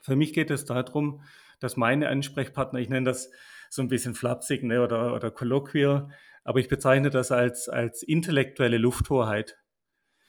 für 0.00 0.14
mich 0.14 0.32
geht 0.32 0.52
es 0.52 0.64
darum, 0.64 1.20
dass 1.58 1.76
meine 1.76 2.08
Ansprechpartner, 2.10 2.78
ich 2.78 2.90
nenne 2.90 3.06
das 3.06 3.32
so 3.68 3.82
ein 3.82 3.88
bisschen 3.88 4.14
flapsig 4.14 4.62
ne, 4.62 4.80
oder, 4.80 5.16
oder 5.16 5.32
kolloquial, 5.32 6.10
aber 6.44 6.60
ich 6.60 6.68
bezeichne 6.68 7.10
das 7.10 7.32
als, 7.32 7.68
als 7.68 8.04
intellektuelle 8.04 8.78
Lufthoheit. 8.78 9.58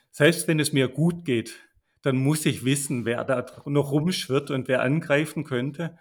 Selbst 0.09 0.47
wenn 0.47 0.59
es 0.59 0.73
mir 0.73 0.87
gut 0.87 1.25
geht, 1.25 1.59
dann 2.01 2.17
muss 2.17 2.45
ich 2.45 2.63
wissen, 2.63 3.05
wer 3.05 3.23
da 3.23 3.45
noch 3.65 3.91
rumschwirrt 3.91 4.51
und 4.51 4.67
wer 4.67 4.81
angreifen 4.81 5.43
könnte. 5.43 5.97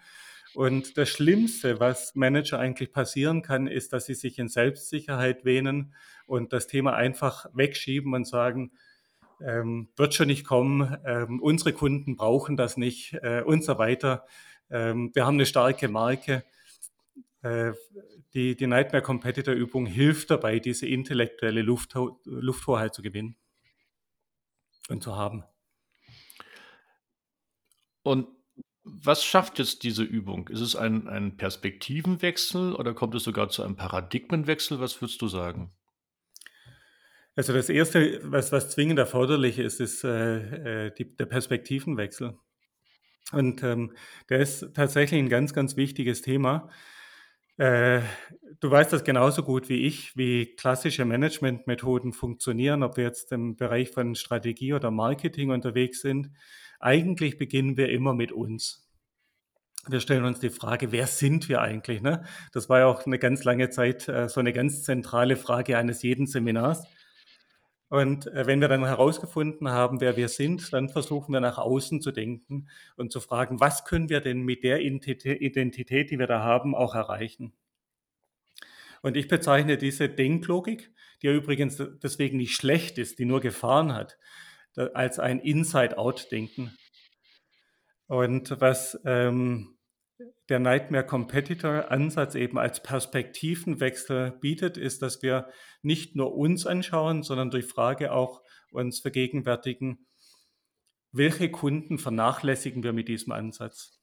Und 0.55 0.97
das 0.97 1.09
Schlimmste, 1.09 1.79
was 1.79 2.15
Manager 2.15 2.59
eigentlich 2.59 2.91
passieren 2.91 3.41
kann, 3.41 3.67
ist, 3.67 3.93
dass 3.93 4.05
sie 4.05 4.15
sich 4.15 4.39
in 4.39 4.47
Selbstsicherheit 4.47 5.45
wähnen 5.45 5.93
und 6.25 6.53
das 6.53 6.67
Thema 6.67 6.95
einfach 6.95 7.45
wegschieben 7.53 8.13
und 8.13 8.25
sagen, 8.25 8.71
ähm, 9.41 9.89
wird 9.95 10.13
schon 10.13 10.27
nicht 10.27 10.45
kommen, 10.45 10.97
ähm, 11.05 11.39
unsere 11.41 11.73
Kunden 11.73 12.15
brauchen 12.15 12.57
das 12.57 12.77
nicht 12.77 13.13
äh, 13.21 13.41
und 13.41 13.63
so 13.63 13.77
weiter. 13.77 14.25
Ähm, 14.69 15.11
wir 15.13 15.25
haben 15.25 15.35
eine 15.35 15.45
starke 15.45 15.87
Marke. 15.87 16.43
Äh, 17.41 17.71
die, 18.33 18.55
die 18.55 18.67
Nightmare 18.67 19.01
Competitor 19.01 19.53
Übung 19.53 19.85
hilft 19.85 20.29
dabei, 20.29 20.59
diese 20.59 20.87
intellektuelle 20.87 21.61
Luft, 21.61 21.95
Lufthoheit 22.25 22.93
zu 22.93 23.01
gewinnen 23.01 23.35
und 24.89 25.01
zu 25.01 25.15
haben. 25.15 25.43
Und 28.09 28.27
was 28.83 29.23
schafft 29.23 29.59
jetzt 29.59 29.83
diese 29.83 30.01
Übung? 30.01 30.47
Ist 30.47 30.61
es 30.61 30.75
ein, 30.75 31.07
ein 31.07 31.37
Perspektivenwechsel 31.37 32.73
oder 32.73 32.95
kommt 32.95 33.13
es 33.13 33.23
sogar 33.23 33.49
zu 33.49 33.61
einem 33.61 33.75
Paradigmenwechsel? 33.75 34.79
Was 34.79 34.99
würdest 34.99 35.21
du 35.21 35.27
sagen? 35.27 35.71
Also 37.35 37.53
das 37.53 37.69
Erste, 37.69 38.19
was, 38.23 38.51
was 38.51 38.71
zwingend 38.71 38.97
erforderlich 38.97 39.59
ist, 39.59 39.79
ist 39.79 40.03
äh, 40.03 40.87
äh, 40.87 40.91
die, 40.97 41.15
der 41.15 41.27
Perspektivenwechsel. 41.27 42.35
Und 43.31 43.61
ähm, 43.61 43.93
der 44.27 44.39
ist 44.39 44.73
tatsächlich 44.73 45.19
ein 45.19 45.29
ganz, 45.29 45.53
ganz 45.53 45.77
wichtiges 45.77 46.23
Thema. 46.23 46.71
Äh, 47.57 48.01
du 48.59 48.71
weißt 48.71 48.91
das 48.91 49.03
genauso 49.03 49.43
gut 49.43 49.69
wie 49.69 49.85
ich, 49.85 50.17
wie 50.17 50.55
klassische 50.55 51.05
Managementmethoden 51.05 52.11
funktionieren, 52.11 52.81
ob 52.81 52.97
wir 52.97 53.03
jetzt 53.03 53.31
im 53.33 53.55
Bereich 53.55 53.91
von 53.91 54.15
Strategie 54.15 54.73
oder 54.73 54.89
Marketing 54.89 55.51
unterwegs 55.51 56.01
sind. 56.01 56.31
Eigentlich 56.79 57.37
beginnen 57.37 57.77
wir 57.77 57.89
immer 57.89 58.13
mit 58.13 58.31
uns. 58.31 58.89
Wir 59.87 59.99
stellen 59.99 60.25
uns 60.25 60.39
die 60.39 60.49
Frage, 60.49 60.91
wer 60.91 61.07
sind 61.07 61.49
wir 61.49 61.61
eigentlich? 61.61 62.01
Ne? 62.01 62.23
Das 62.51 62.69
war 62.69 62.79
ja 62.79 62.85
auch 62.85 63.05
eine 63.05 63.19
ganz 63.19 63.43
lange 63.43 63.69
Zeit 63.69 64.07
äh, 64.07 64.29
so 64.29 64.39
eine 64.39 64.53
ganz 64.53 64.83
zentrale 64.83 65.35
Frage 65.35 65.77
eines 65.77 66.01
jeden 66.03 66.27
Seminars. 66.27 66.85
Und 67.89 68.27
äh, 68.27 68.45
wenn 68.45 68.61
wir 68.61 68.67
dann 68.67 68.85
herausgefunden 68.85 69.69
haben, 69.69 69.99
wer 69.99 70.15
wir 70.15 70.29
sind, 70.29 70.71
dann 70.73 70.89
versuchen 70.89 71.33
wir 71.33 71.39
nach 71.39 71.57
außen 71.57 72.01
zu 72.01 72.11
denken 72.11 72.67
und 72.97 73.11
zu 73.11 73.19
fragen, 73.19 73.59
was 73.59 73.83
können 73.83 74.09
wir 74.09 74.21
denn 74.21 74.41
mit 74.41 74.63
der 74.63 74.81
Identität, 74.81 76.11
die 76.11 76.19
wir 76.19 76.27
da 76.27 76.43
haben, 76.43 76.75
auch 76.75 76.93
erreichen? 76.93 77.53
Und 79.01 79.17
ich 79.17 79.27
bezeichne 79.27 79.77
diese 79.77 80.07
Denklogik, 80.07 80.91
die 81.21 81.27
ja 81.27 81.33
übrigens 81.33 81.81
deswegen 82.03 82.37
nicht 82.37 82.55
schlecht 82.55 82.97
ist, 82.97 83.17
die 83.17 83.25
nur 83.25 83.41
Gefahren 83.41 83.93
hat, 83.93 84.17
als 84.93 85.19
ein 85.19 85.39
Inside-Out-Denken. 85.39 86.75
Und 88.07 88.59
was 88.59 88.99
ähm, 89.05 89.77
der 90.49 90.59
Nightmare 90.59 91.05
Competitor 91.05 91.91
Ansatz 91.91 92.35
eben 92.35 92.57
als 92.57 92.81
Perspektivenwechsel 92.81 94.31
bietet, 94.41 94.77
ist, 94.77 95.01
dass 95.01 95.21
wir 95.21 95.49
nicht 95.81 96.15
nur 96.15 96.35
uns 96.35 96.65
anschauen, 96.65 97.23
sondern 97.23 97.51
durch 97.51 97.65
Frage 97.65 98.11
auch 98.11 98.41
uns 98.71 98.99
vergegenwärtigen, 98.99 100.05
welche 101.11 101.49
Kunden 101.49 101.97
vernachlässigen 101.97 102.83
wir 102.83 102.93
mit 102.93 103.07
diesem 103.07 103.31
Ansatz. 103.31 103.99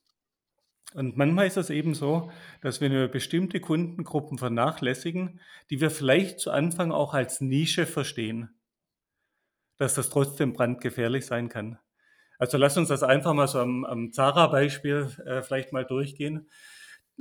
Und 0.94 1.16
manchmal 1.16 1.46
ist 1.46 1.56
es 1.56 1.70
eben 1.70 1.94
so, 1.94 2.30
dass 2.62 2.80
wenn 2.80 2.92
wir 2.92 3.08
bestimmte 3.08 3.60
Kundengruppen 3.60 4.38
vernachlässigen, 4.38 5.40
die 5.68 5.80
wir 5.80 5.90
vielleicht 5.90 6.40
zu 6.40 6.50
Anfang 6.50 6.92
auch 6.92 7.12
als 7.12 7.40
Nische 7.40 7.86
verstehen, 7.86 8.50
dass 9.78 9.94
das 9.94 10.10
trotzdem 10.10 10.52
brandgefährlich 10.52 11.26
sein 11.26 11.48
kann. 11.48 11.78
Also 12.38 12.58
lass 12.58 12.76
uns 12.76 12.88
das 12.88 13.02
einfach 13.02 13.32
mal 13.32 13.48
so 13.48 13.60
am, 13.60 13.84
am 13.84 14.12
Zara-Beispiel 14.12 15.08
äh, 15.24 15.42
vielleicht 15.42 15.72
mal 15.72 15.84
durchgehen. 15.84 16.48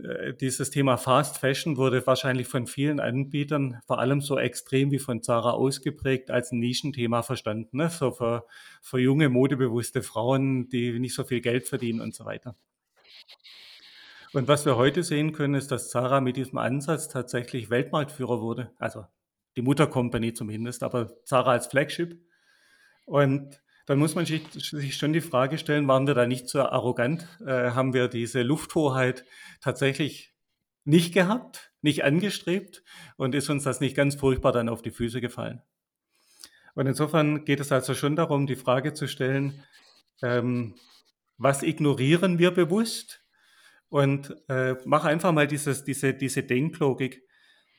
Äh, 0.02 0.34
dieses 0.34 0.72
Thema 0.72 0.98
Fast 0.98 1.38
Fashion 1.38 1.78
wurde 1.78 2.06
wahrscheinlich 2.06 2.48
von 2.48 2.68
vielen 2.68 3.00
Anbietern, 3.00 3.82
vor 3.86 4.00
allem 4.00 4.22
so 4.22 4.38
extrem 4.38 4.92
wie 4.92 5.00
von 5.00 5.24
Zara 5.24 5.52
ausgeprägt, 5.52 6.32
als 6.32 6.52
ein 6.52 6.60
Nischenthema 6.60 7.24
verstanden. 7.24 7.78
Ne? 7.78 7.90
So 7.90 8.12
für, 8.12 8.46
für 8.82 9.00
junge, 9.00 9.30
modebewusste 9.30 10.02
Frauen, 10.02 10.68
die 10.70 11.00
nicht 11.00 11.16
so 11.16 11.24
viel 11.24 11.42
Geld 11.42 11.68
verdienen 11.68 12.02
und 12.02 12.14
so 12.14 12.26
weiter. 12.26 12.56
Und 14.34 14.50
was 14.50 14.66
wir 14.66 14.76
heute 14.76 15.02
sehen 15.02 15.32
können, 15.32 15.56
ist, 15.56 15.72
dass 15.72 15.90
Zara 15.90 16.20
mit 16.20 16.36
diesem 16.36 16.58
Ansatz 16.58 17.08
tatsächlich 17.08 17.70
Weltmarktführer 17.70 18.42
wurde. 18.42 18.72
Also 18.78 19.06
die 19.56 19.62
Muttercompany 19.62 20.34
zumindest, 20.34 20.84
aber 20.84 21.24
Zara 21.24 21.52
als 21.52 21.68
Flagship. 21.68 22.20
Und 23.06 23.62
dann 23.86 24.00
muss 24.00 24.16
man 24.16 24.26
sich, 24.26 24.44
schon 24.96 25.14
die 25.14 25.22
Frage 25.22 25.58
stellen, 25.58 25.88
waren 25.88 26.08
wir 26.08 26.16
da 26.16 26.26
nicht 26.26 26.50
so 26.50 26.62
arrogant? 26.62 27.28
Äh, 27.46 27.72
haben 27.72 27.94
wir 27.94 28.08
diese 28.08 28.42
Lufthoheit 28.42 29.26
tatsächlich 29.62 30.34
nicht 30.84 31.14
gehabt, 31.14 31.72
nicht 31.82 32.04
angestrebt 32.04 32.84
und 33.18 33.36
ist 33.36 33.50
uns 33.50 33.64
das 33.64 33.80
nicht 33.80 33.96
ganz 33.96 34.16
furchtbar 34.16 34.52
dann 34.52 34.70
auf 34.70 34.82
die 34.82 34.92
Füße 34.92 35.22
gefallen? 35.22 35.62
Und 36.74 36.88
insofern 36.88 37.46
geht 37.46 37.60
es 37.60 37.72
also 37.72 37.94
schon 37.94 38.16
darum, 38.16 38.48
die 38.48 38.56
Frage 38.56 38.94
zu 38.94 39.08
stellen, 39.08 39.64
ähm, 40.22 40.76
was 41.38 41.64
ignorieren 41.64 42.40
wir 42.40 42.52
bewusst? 42.52 43.24
Und 43.90 44.36
äh, 44.50 44.76
mach 44.84 45.06
einfach 45.06 45.32
mal 45.32 45.48
dieses, 45.48 45.84
diese, 45.84 46.14
diese 46.14 46.44
Denklogik. 46.44 47.24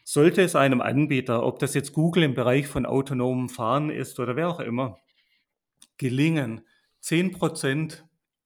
Sollte 0.05 0.43
es 0.43 0.55
einem 0.55 0.81
Anbieter, 0.81 1.43
ob 1.43 1.59
das 1.59 1.75
jetzt 1.75 1.93
Google 1.93 2.23
im 2.23 2.35
Bereich 2.35 2.69
von 2.69 2.87
autonomem 2.87 3.49
Fahren 3.49 3.91
ist 3.91 4.21
oder 4.21 4.37
wer 4.37 4.49
auch 4.49 4.61
immer, 4.61 4.99
gelingen, 5.99 6.67
10% 7.03 8.03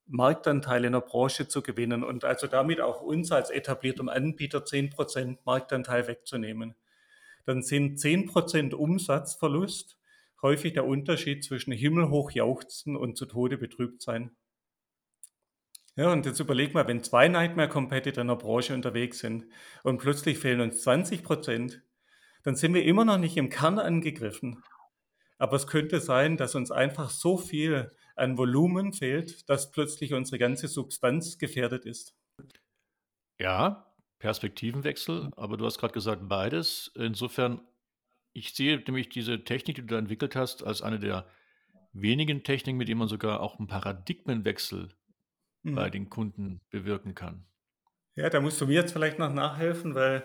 Marktanteil 0.06 0.84
in 0.84 0.92
der 0.92 1.00
Branche 1.00 1.48
zu 1.48 1.62
gewinnen 1.62 2.02
und 2.02 2.24
also 2.24 2.46
damit 2.46 2.80
auch 2.80 3.00
uns 3.00 3.30
als 3.30 3.50
etabliertem 3.50 4.08
Anbieter 4.08 4.64
10% 4.64 5.38
Marktanteil 5.44 6.08
wegzunehmen. 6.08 6.74
Dann 7.46 7.62
sind 7.62 7.98
10% 7.98 8.74
Umsatzverlust 8.74 9.98
häufig 10.42 10.72
der 10.72 10.86
Unterschied 10.86 11.44
zwischen 11.44 11.72
himmelhoch 11.72 12.32
jauchzen 12.32 12.96
und 12.96 13.16
zu 13.16 13.26
Tode 13.26 13.56
betrübt 13.56 14.02
sein. 14.02 14.30
Ja, 15.96 16.12
und 16.12 16.24
jetzt 16.26 16.40
überleg 16.40 16.74
mal, 16.74 16.88
wenn 16.88 17.02
zwei 17.02 17.28
Nightmare-Competitor 17.28 18.22
in 18.22 18.28
der 18.28 18.36
Branche 18.36 18.74
unterwegs 18.74 19.18
sind 19.18 19.46
und 19.82 19.98
plötzlich 19.98 20.38
fehlen 20.38 20.60
uns 20.60 20.86
20% 20.86 21.80
dann 22.42 22.56
sind 22.56 22.74
wir 22.74 22.84
immer 22.84 23.04
noch 23.04 23.18
nicht 23.18 23.36
im 23.36 23.50
Kern 23.50 23.78
angegriffen. 23.78 24.62
Aber 25.40 25.56
es 25.56 25.66
könnte 25.66 26.00
sein, 26.00 26.36
dass 26.36 26.54
uns 26.54 26.70
einfach 26.70 27.08
so 27.08 27.38
viel 27.38 27.90
an 28.14 28.36
Volumen 28.36 28.92
fehlt, 28.92 29.48
dass 29.48 29.70
plötzlich 29.70 30.12
unsere 30.12 30.38
ganze 30.38 30.68
Substanz 30.68 31.38
gefährdet 31.38 31.86
ist. 31.86 32.14
Ja, 33.38 33.90
Perspektivenwechsel, 34.18 35.30
aber 35.36 35.56
du 35.56 35.64
hast 35.64 35.78
gerade 35.78 35.94
gesagt 35.94 36.28
beides. 36.28 36.92
Insofern, 36.94 37.62
ich 38.34 38.52
sehe 38.52 38.76
nämlich 38.86 39.08
diese 39.08 39.42
Technik, 39.42 39.76
die 39.76 39.80
du 39.80 39.86
da 39.88 39.98
entwickelt 39.98 40.36
hast, 40.36 40.62
als 40.62 40.82
eine 40.82 40.98
der 40.98 41.26
wenigen 41.94 42.42
Techniken, 42.44 42.76
mit 42.76 42.88
denen 42.88 42.98
man 42.98 43.08
sogar 43.08 43.40
auch 43.40 43.58
einen 43.58 43.66
Paradigmenwechsel 43.66 44.90
mhm. 45.62 45.74
bei 45.74 45.88
den 45.88 46.10
Kunden 46.10 46.60
bewirken 46.68 47.14
kann. 47.14 47.46
Ja, 48.14 48.28
da 48.28 48.42
musst 48.42 48.60
du 48.60 48.66
mir 48.66 48.74
jetzt 48.74 48.92
vielleicht 48.92 49.18
noch 49.18 49.32
nachhelfen, 49.32 49.94
weil 49.94 50.22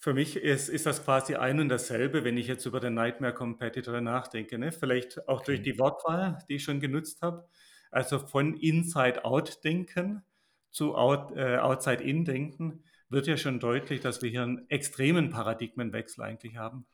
für 0.00 0.14
mich 0.14 0.36
ist, 0.36 0.68
ist 0.68 0.86
das 0.86 1.04
quasi 1.04 1.34
ein 1.34 1.58
und 1.58 1.68
dasselbe, 1.68 2.22
wenn 2.22 2.36
ich 2.36 2.46
jetzt 2.46 2.64
über 2.66 2.78
den 2.78 2.94
Nightmare 2.94 3.34
Competitor 3.34 4.00
nachdenke. 4.00 4.56
Ne? 4.56 4.70
Vielleicht 4.70 5.28
auch 5.28 5.42
durch 5.42 5.60
die 5.60 5.78
Wortwahl, 5.78 6.38
die 6.48 6.54
ich 6.54 6.64
schon 6.64 6.78
genutzt 6.78 7.20
habe. 7.20 7.48
Also 7.90 8.20
von 8.20 8.54
Inside-Out-Denken 8.54 10.22
zu 10.70 10.94
Out, 10.94 11.36
äh, 11.36 11.56
Outside-In-Denken 11.56 12.84
wird 13.08 13.26
ja 13.26 13.36
schon 13.36 13.58
deutlich, 13.58 14.00
dass 14.00 14.22
wir 14.22 14.30
hier 14.30 14.42
einen 14.42 14.70
extremen 14.70 15.30
Paradigmenwechsel 15.30 16.22
eigentlich 16.22 16.56
haben. 16.56 16.86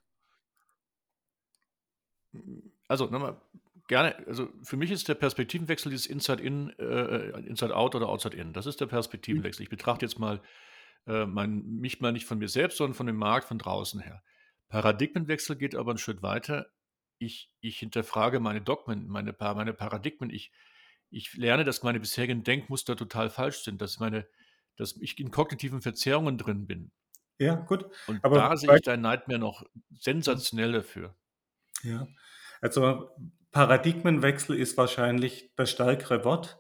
Also 2.88 3.06
nochmal 3.06 3.36
gerne, 3.86 4.16
also 4.26 4.48
für 4.62 4.78
mich 4.78 4.90
ist 4.90 5.08
der 5.08 5.14
Perspektivenwechsel 5.14 5.90
dieses 5.90 6.06
Inside-In, 6.06 6.70
äh, 6.78 7.38
Inside-Out 7.40 7.96
oder 7.96 8.08
Outside-In. 8.08 8.54
Das 8.54 8.64
ist 8.64 8.80
der 8.80 8.86
Perspektivenwechsel. 8.86 9.62
Ich 9.62 9.70
betrachte 9.70 10.06
jetzt 10.06 10.18
mal 10.18 10.40
äh, 11.06 11.26
mein, 11.26 11.64
mich 11.64 12.00
mal 12.00 12.12
nicht 12.12 12.26
von 12.26 12.38
mir 12.38 12.48
selbst, 12.48 12.78
sondern 12.78 12.94
von 12.94 13.06
dem 13.06 13.16
Markt 13.16 13.48
von 13.48 13.58
draußen 13.58 14.00
her. 14.00 14.22
Paradigmenwechsel 14.68 15.56
geht 15.56 15.74
aber 15.74 15.92
einen 15.92 15.98
Schritt 15.98 16.22
weiter. 16.22 16.66
Ich, 17.18 17.50
ich 17.60 17.78
hinterfrage 17.78 18.40
meine 18.40 18.60
Dogmen, 18.60 19.06
meine, 19.08 19.34
meine 19.38 19.72
Paradigmen. 19.72 20.30
Ich, 20.30 20.52
ich 21.10 21.34
lerne, 21.34 21.64
dass 21.64 21.82
meine 21.82 22.00
bisherigen 22.00 22.42
Denkmuster 22.42 22.96
total 22.96 23.30
falsch 23.30 23.58
sind, 23.58 23.80
dass, 23.80 24.00
meine, 24.00 24.26
dass 24.76 24.96
ich 24.96 25.18
in 25.20 25.30
kognitiven 25.30 25.80
Verzerrungen 25.80 26.38
drin 26.38 26.66
bin. 26.66 26.90
Ja, 27.38 27.54
gut. 27.54 27.86
Und 28.06 28.24
aber 28.24 28.36
da 28.36 28.56
sehe 28.56 28.74
ich 28.74 28.82
dein 28.82 29.00
Nightmare 29.00 29.38
noch 29.38 29.64
sensationell 29.90 30.72
dafür. 30.72 31.16
Ja, 31.82 32.06
also 32.60 33.10
Paradigmenwechsel 33.50 34.56
ist 34.56 34.76
wahrscheinlich 34.76 35.52
das 35.56 35.70
stärkere 35.70 36.24
Wort 36.24 36.58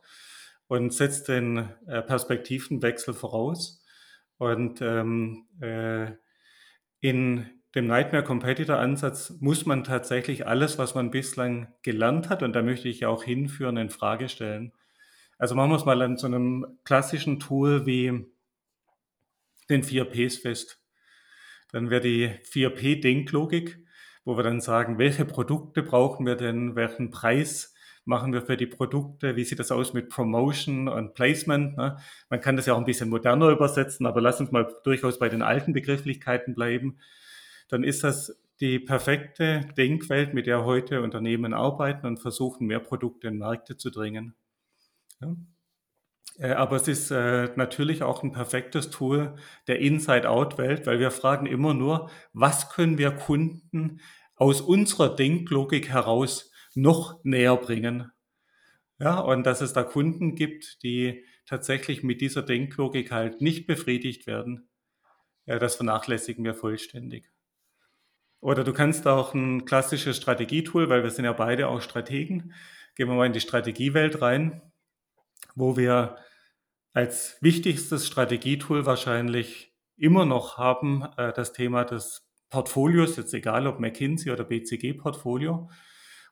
und 0.66 0.92
setzt 0.92 1.28
den 1.28 1.70
äh, 1.86 2.02
Perspektivenwechsel 2.02 3.14
voraus. 3.14 3.83
Und 4.38 4.82
ähm, 4.82 5.46
äh, 5.60 6.12
in 7.00 7.46
dem 7.74 7.86
Nightmare 7.86 8.24
Competitor 8.24 8.78
Ansatz 8.78 9.34
muss 9.40 9.66
man 9.66 9.84
tatsächlich 9.84 10.46
alles, 10.46 10.78
was 10.78 10.94
man 10.94 11.10
bislang 11.10 11.72
gelernt 11.82 12.28
hat, 12.28 12.42
und 12.42 12.52
da 12.54 12.62
möchte 12.62 12.88
ich 12.88 13.04
auch 13.06 13.24
hinführen, 13.24 13.76
in 13.76 13.90
Frage 13.90 14.28
stellen. 14.28 14.72
Also 15.38 15.54
machen 15.54 15.70
wir 15.70 15.76
es 15.76 15.84
mal 15.84 16.00
an 16.02 16.16
so 16.16 16.26
einem 16.26 16.78
klassischen 16.84 17.40
Tool 17.40 17.86
wie 17.86 18.26
den 19.68 19.82
4Ps 19.82 20.40
fest. 20.40 20.80
Dann 21.72 21.90
wäre 21.90 22.00
die 22.00 22.28
4P-Denklogik, 22.28 23.84
wo 24.24 24.36
wir 24.36 24.44
dann 24.44 24.60
sagen, 24.60 24.98
welche 24.98 25.24
Produkte 25.24 25.82
brauchen 25.82 26.26
wir 26.26 26.36
denn, 26.36 26.76
welchen 26.76 27.10
Preis 27.10 27.73
machen 28.04 28.32
wir 28.32 28.42
für 28.42 28.56
die 28.56 28.66
Produkte, 28.66 29.36
wie 29.36 29.44
sieht 29.44 29.58
das 29.58 29.72
aus 29.72 29.94
mit 29.94 30.08
Promotion 30.08 30.88
und 30.88 31.14
Placement. 31.14 31.76
Ne? 31.76 31.98
Man 32.28 32.40
kann 32.40 32.56
das 32.56 32.66
ja 32.66 32.74
auch 32.74 32.78
ein 32.78 32.84
bisschen 32.84 33.10
moderner 33.10 33.48
übersetzen, 33.48 34.06
aber 34.06 34.20
lass 34.20 34.40
uns 34.40 34.50
mal 34.50 34.72
durchaus 34.84 35.18
bei 35.18 35.28
den 35.28 35.42
alten 35.42 35.72
Begrifflichkeiten 35.72 36.54
bleiben. 36.54 36.98
Dann 37.68 37.82
ist 37.84 38.04
das 38.04 38.40
die 38.60 38.78
perfekte 38.78 39.66
Denkwelt, 39.76 40.34
mit 40.34 40.46
der 40.46 40.64
heute 40.64 41.02
Unternehmen 41.02 41.54
arbeiten 41.54 42.06
und 42.06 42.18
versuchen, 42.18 42.66
mehr 42.66 42.80
Produkte 42.80 43.28
in 43.28 43.38
Märkte 43.38 43.76
zu 43.76 43.90
dringen. 43.90 44.34
Ja? 45.20 45.34
Äh, 46.38 46.52
aber 46.52 46.76
es 46.76 46.88
ist 46.88 47.10
äh, 47.10 47.50
natürlich 47.56 48.02
auch 48.02 48.22
ein 48.22 48.32
perfektes 48.32 48.90
Tool 48.90 49.36
der 49.66 49.80
Inside-Out-Welt, 49.80 50.86
weil 50.86 50.98
wir 50.98 51.10
fragen 51.10 51.46
immer 51.46 51.74
nur, 51.74 52.10
was 52.32 52.70
können 52.70 52.98
wir 52.98 53.12
Kunden 53.12 54.00
aus 54.36 54.60
unserer 54.60 55.14
Denklogik 55.14 55.88
heraus 55.88 56.50
noch 56.76 57.22
näher 57.24 57.56
bringen. 57.56 58.10
Ja, 58.98 59.18
und 59.18 59.44
dass 59.44 59.60
es 59.60 59.72
da 59.72 59.82
Kunden 59.82 60.34
gibt, 60.34 60.82
die 60.82 61.24
tatsächlich 61.46 62.02
mit 62.02 62.20
dieser 62.20 62.42
Denklogik 62.42 63.10
halt 63.10 63.40
nicht 63.40 63.66
befriedigt 63.66 64.26
werden, 64.26 64.68
ja, 65.46 65.58
das 65.58 65.76
vernachlässigen 65.76 66.44
wir 66.44 66.54
vollständig. 66.54 67.30
Oder 68.40 68.62
du 68.62 68.72
kannst 68.72 69.06
auch 69.06 69.34
ein 69.34 69.64
klassisches 69.64 70.16
Strategietool, 70.16 70.88
weil 70.88 71.02
wir 71.02 71.10
sind 71.10 71.24
ja 71.24 71.32
beide 71.32 71.68
auch 71.68 71.80
Strategen, 71.80 72.52
gehen 72.94 73.08
wir 73.08 73.14
mal 73.14 73.26
in 73.26 73.32
die 73.32 73.40
Strategiewelt 73.40 74.22
rein, 74.22 74.62
wo 75.54 75.76
wir 75.76 76.16
als 76.92 77.38
wichtigstes 77.40 78.06
Strategietool 78.06 78.86
wahrscheinlich 78.86 79.74
immer 79.96 80.24
noch 80.24 80.58
haben 80.58 81.04
äh, 81.16 81.32
das 81.32 81.52
Thema 81.52 81.84
des 81.84 82.28
Portfolios, 82.50 83.16
jetzt 83.16 83.34
egal 83.34 83.66
ob 83.66 83.80
McKinsey 83.80 84.30
oder 84.30 84.44
BCG-Portfolio 84.44 85.68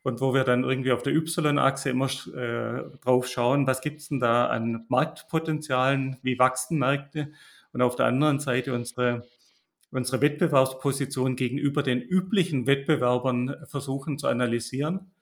und 0.02 0.20
wo 0.20 0.34
wir 0.34 0.44
dann 0.44 0.64
irgendwie 0.64 0.92
auf 0.92 1.02
der 1.02 1.14
Y-Achse 1.14 1.90
immer 1.90 2.08
äh, 2.34 2.82
drauf 3.00 3.28
schauen, 3.28 3.66
was 3.66 3.80
gibt 3.80 4.00
es 4.00 4.08
denn 4.08 4.20
da 4.20 4.46
an 4.46 4.84
Marktpotenzialen, 4.88 6.18
wie 6.22 6.38
wachsen 6.38 6.78
Märkte 6.78 7.32
und 7.72 7.82
auf 7.82 7.96
der 7.96 8.06
anderen 8.06 8.40
Seite 8.40 8.74
unsere, 8.74 9.26
unsere 9.90 10.20
Wettbewerbsposition 10.20 11.36
gegenüber 11.36 11.82
den 11.82 12.00
üblichen 12.00 12.66
Wettbewerbern 12.66 13.56
versuchen 13.66 14.18
zu 14.18 14.26
analysieren. 14.26 15.12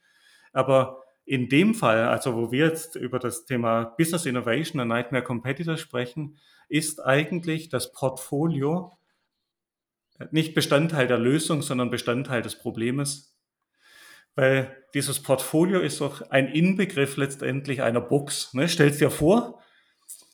Aber 0.52 1.02
in 1.26 1.48
dem 1.48 1.74
Fall, 1.74 2.08
also 2.08 2.34
wo 2.34 2.50
wir 2.50 2.66
jetzt 2.66 2.96
über 2.96 3.18
das 3.18 3.44
Thema 3.44 3.84
Business 3.84 4.26
Innovation 4.26 4.80
und 4.80 4.88
Nightmare 4.88 5.22
Competitor 5.22 5.76
sprechen, 5.76 6.38
ist 6.68 7.04
eigentlich 7.04 7.68
das 7.68 7.92
Portfolio 7.92 8.96
nicht 10.30 10.54
Bestandteil 10.54 11.06
der 11.06 11.18
Lösung, 11.18 11.62
sondern 11.62 11.90
Bestandteil 11.90 12.42
des 12.42 12.56
Problems 12.58 13.30
weil 14.40 14.74
dieses 14.94 15.22
Portfolio 15.22 15.81
ist 15.81 16.00
doch 16.00 16.31
ein 16.31 16.48
Inbegriff 16.48 17.18
letztendlich 17.18 17.83
einer 17.83 18.00
Box. 18.00 18.55
Ne? 18.55 18.68
Stellst 18.68 18.98
dir 18.98 19.11
vor, 19.11 19.61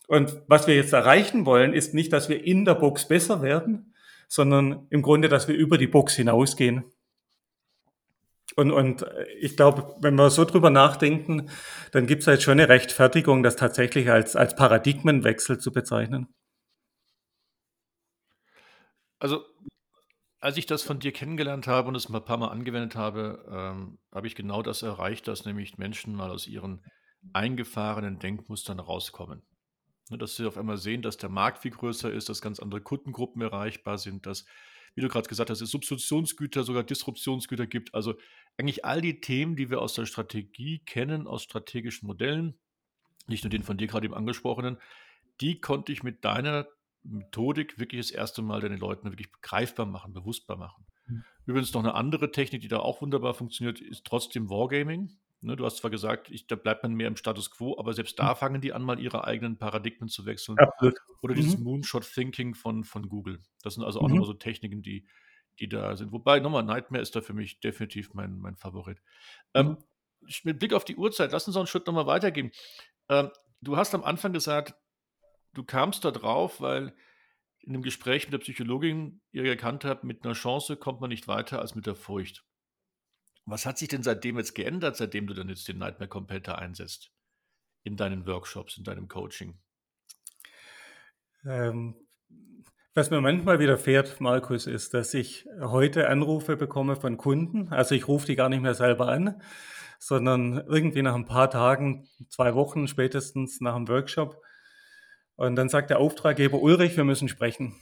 Und 0.07 0.43
was 0.47 0.69
wir 0.69 0.77
jetzt 0.77 0.93
erreichen 0.93 1.45
wollen, 1.45 1.73
ist 1.73 1.93
nicht, 1.93 2.13
dass 2.13 2.29
wir 2.29 2.45
in 2.45 2.65
der 2.65 2.77
Box 2.77 3.09
besser 3.09 3.43
werden, 3.43 3.93
sondern 4.29 4.87
im 4.91 5.03
Grunde, 5.03 5.29
dass 5.29 5.49
wir 5.49 5.57
über 5.57 5.77
die 5.77 5.89
Box 5.89 6.15
hinausgehen. 6.15 6.85
Und, 8.55 8.71
und 8.71 9.05
ich 9.41 9.57
glaube, 9.57 9.97
wenn 10.01 10.15
wir 10.15 10.31
so 10.31 10.45
drüber 10.45 10.71
nachdenken, 10.71 11.51
dann 11.91 12.07
gibt 12.07 12.23
es 12.23 12.29
halt 12.29 12.43
schon 12.43 12.53
eine 12.53 12.69
Rechtfertigung, 12.69 13.43
das 13.43 13.57
tatsächlich 13.57 14.09
als, 14.09 14.37
als 14.37 14.55
Paradigmenwechsel 14.55 15.59
zu 15.59 15.73
bezeichnen. 15.73 16.29
Also, 19.19 19.45
als 20.47 20.57
ich 20.59 20.67
das 20.67 20.85
von 20.85 21.01
dir 21.01 21.11
kennengelernt 21.11 21.67
habe 21.67 21.89
und 21.89 21.97
es 21.97 22.09
ein 22.09 22.25
paar 22.25 22.37
Mal 22.37 22.51
angewendet 22.51 22.95
habe, 22.95 23.45
ähm, 23.51 23.99
habe 24.15 24.29
ich 24.29 24.37
genau 24.37 24.63
das 24.63 24.83
erreicht, 24.83 25.27
dass 25.27 25.45
nämlich 25.45 25.77
Menschen 25.77 26.15
mal 26.15 26.31
aus 26.31 26.47
ihren 26.47 26.85
eingefahrenen 27.33 28.21
Denkmustern 28.21 28.79
rauskommen. 28.79 29.43
Ne, 30.09 30.19
dass 30.19 30.37
sie 30.37 30.47
auf 30.47 30.57
einmal 30.57 30.77
sehen, 30.77 31.03
dass 31.03 31.17
der 31.17 31.31
Markt 31.31 31.63
viel 31.63 31.73
größer 31.73 32.13
ist, 32.13 32.29
dass 32.29 32.41
ganz 32.41 32.61
andere 32.61 32.81
Kundengruppen 32.81 33.43
erreichbar 33.43 33.99
sind, 33.99 34.25
dass, 34.25 34.47
wie 34.95 35.01
du 35.01 35.09
gerade 35.09 35.29
gesagt 35.29 35.51
hast, 35.51 35.63
es 35.63 35.71
Substitutionsgüter, 35.71 36.63
sogar 36.63 36.85
Disruptionsgüter 36.85 37.67
gibt. 37.67 37.93
Also 37.93 38.15
eigentlich 38.57 38.85
all 38.85 39.01
die 39.01 39.21
Themen, 39.21 39.57
die 39.57 39.69
wir 39.69 39.83
aus 39.83 39.95
der 39.95 40.07
Strategie 40.07 40.79
kennen, 40.79 41.27
aus 41.27 41.43
strategischen 41.43 42.07
Modellen, 42.07 42.57
nicht 43.27 43.43
nur 43.43 43.51
den 43.51 43.65
von 43.65 43.79
dir 43.79 43.89
gerade 43.89 44.07
eben 44.07 44.15
angesprochenen, 44.15 44.79
die 45.41 45.61
konnte 45.61 45.91
ich 45.91 46.05
mit 46.05 46.25
deiner 46.25 46.69
Methodik 47.09 47.79
wirklich 47.79 48.01
das 48.01 48.11
erste 48.11 48.43
Mal 48.43 48.61
den 48.61 48.79
Leuten 48.79 49.11
wirklich 49.11 49.31
greifbar 49.43 49.87
machen, 49.87 50.13
bewusstbar 50.13 50.57
machen. 50.57 50.87
Mhm. 51.07 51.25
Übrigens 51.47 51.73
noch 51.73 51.83
eine 51.83 51.95
andere 51.95 52.31
Technik, 52.31 52.63
die 52.63 52.69
da 52.69 52.79
auch 52.79 53.01
wunderbar 53.01 53.35
funktioniert, 53.35 53.81
ist 53.81 54.05
trotzdem 54.05 54.51
Wargaming. 54.51 55.11
Ne, 55.43 55.55
du 55.55 55.65
hast 55.65 55.77
zwar 55.77 55.91
gesagt, 55.91 56.31
ich, 56.31 56.47
da 56.47 56.57
bleibt 56.57 56.83
man 56.83 56.95
mehr 56.95 57.09
im 57.09 57.17
Status 57.17 57.51
quo, 57.51 57.79
aber 57.79 57.93
selbst 57.93 58.19
da 58.19 58.33
mhm. 58.33 58.37
fangen 58.37 58.61
die 58.61 58.73
an, 58.73 58.83
mal 58.83 58.99
ihre 58.99 59.25
eigenen 59.25 59.59
Paradigmen 59.59 60.09
zu 60.09 60.27
wechseln. 60.27 60.59
Absolut. 60.59 60.99
Oder 61.23 61.35
dieses 61.35 61.59
mhm. 61.59 61.65
Moonshot-Thinking 61.65 62.55
von, 62.55 62.85
von 62.85 63.09
Google. 63.09 63.41
Das 63.63 63.75
sind 63.75 63.85
also 63.85 64.01
auch 64.01 64.09
mhm. 64.09 64.15
nochmal 64.15 64.27
so 64.27 64.35
Techniken, 64.35 64.83
die, 64.83 65.07
die 65.61 65.69
da 65.69 65.95
sind. 65.95 66.11
Wobei, 66.11 66.41
nochmal, 66.41 66.65
Nightmare 66.65 67.03
ist 67.03 67.15
da 67.15 67.21
für 67.21 67.35
mich 67.35 67.61
definitiv 67.61 68.15
mein, 68.15 68.39
mein 68.39 68.57
Favorit. 68.57 69.03
Ähm, 69.55 69.69
mhm. 69.69 69.77
mit 70.45 70.59
Blick 70.59 70.73
auf 70.73 70.85
die 70.85 70.97
Uhrzeit, 70.97 71.33
lass 71.33 71.47
uns 71.47 71.57
auch 71.57 71.61
einen 71.61 71.67
Schritt 71.67 71.87
nochmal 71.87 72.07
weitergehen. 72.07 72.51
Ähm, 73.09 73.31
du 73.61 73.77
hast 73.77 73.95
am 73.95 74.05
Anfang 74.05 74.33
gesagt, 74.33 74.75
du 75.57 75.65
kamst 75.65 76.05
da 76.05 76.11
drauf, 76.11 76.61
weil 76.61 76.95
in 77.61 77.73
dem 77.73 77.83
Gespräch 77.83 78.25
mit 78.25 78.33
der 78.33 78.39
Psychologin 78.39 79.21
ihr 79.33 79.45
erkannt 79.45 79.85
habt, 79.85 80.05
mit 80.05 80.25
einer 80.25 80.35
Chance 80.35 80.77
kommt 80.77 81.01
man 81.01 81.11
nicht 81.11 81.27
weiter 81.27 81.61
als 81.61 81.75
mit 81.75 81.87
der 81.87 81.97
Furcht. 81.97 82.45
Was 83.45 83.67
hat 83.67 83.79
sich 83.79 83.89
denn 83.89 84.03
seitdem 84.03 84.37
jetzt 84.39 84.55
geändert, 84.55 84.97
seitdem 84.97 85.27
du 85.27 85.35
dann 85.35 85.49
jetzt 85.49 85.67
den 85.69 85.79
Nightmare 85.79 86.09
Competitor 86.09 86.59
einsetzt? 86.59 87.11
In 87.83 87.97
deinen 87.97 88.27
Workshops, 88.27 88.77
in 88.77 88.85
deinem 88.85 89.09
Coaching? 89.09 89.59
Ähm, 91.45 91.95
was 92.95 93.11
mir 93.11 93.21
manchmal 93.21 93.61
widerfährt, 93.61 94.21
Markus, 94.21 94.67
ist, 94.67 94.95
dass 94.95 95.15
ich 95.15 95.47
heute 95.61 96.09
Anrufe 96.09 96.57
bekomme 96.57 96.97
von 96.97 97.17
Kunden. 97.17 97.69
Also 97.69 97.95
ich 97.95 98.09
rufe 98.09 98.27
die 98.27 98.37
gar 98.37 98.49
nicht 98.49 98.63
mehr 98.63 98.75
selber 98.75 99.09
an, 99.09 99.41
sondern 99.99 100.65
irgendwie 100.67 101.03
nach 101.03 101.15
ein 101.15 101.27
paar 101.27 101.51
Tagen, 101.51 102.09
zwei 102.29 102.55
Wochen 102.55 102.89
spätestens 102.89 103.61
nach 103.61 103.77
dem 103.77 103.89
Workshop. 103.89 104.43
Und 105.37 105.57
dann 105.57 105.69
sagt 105.69 105.91
der 105.91 105.99
Auftraggeber 105.99 106.61
Ulrich, 106.61 106.97
wir 106.97 107.05
müssen 107.05 107.29
sprechen. 107.29 107.81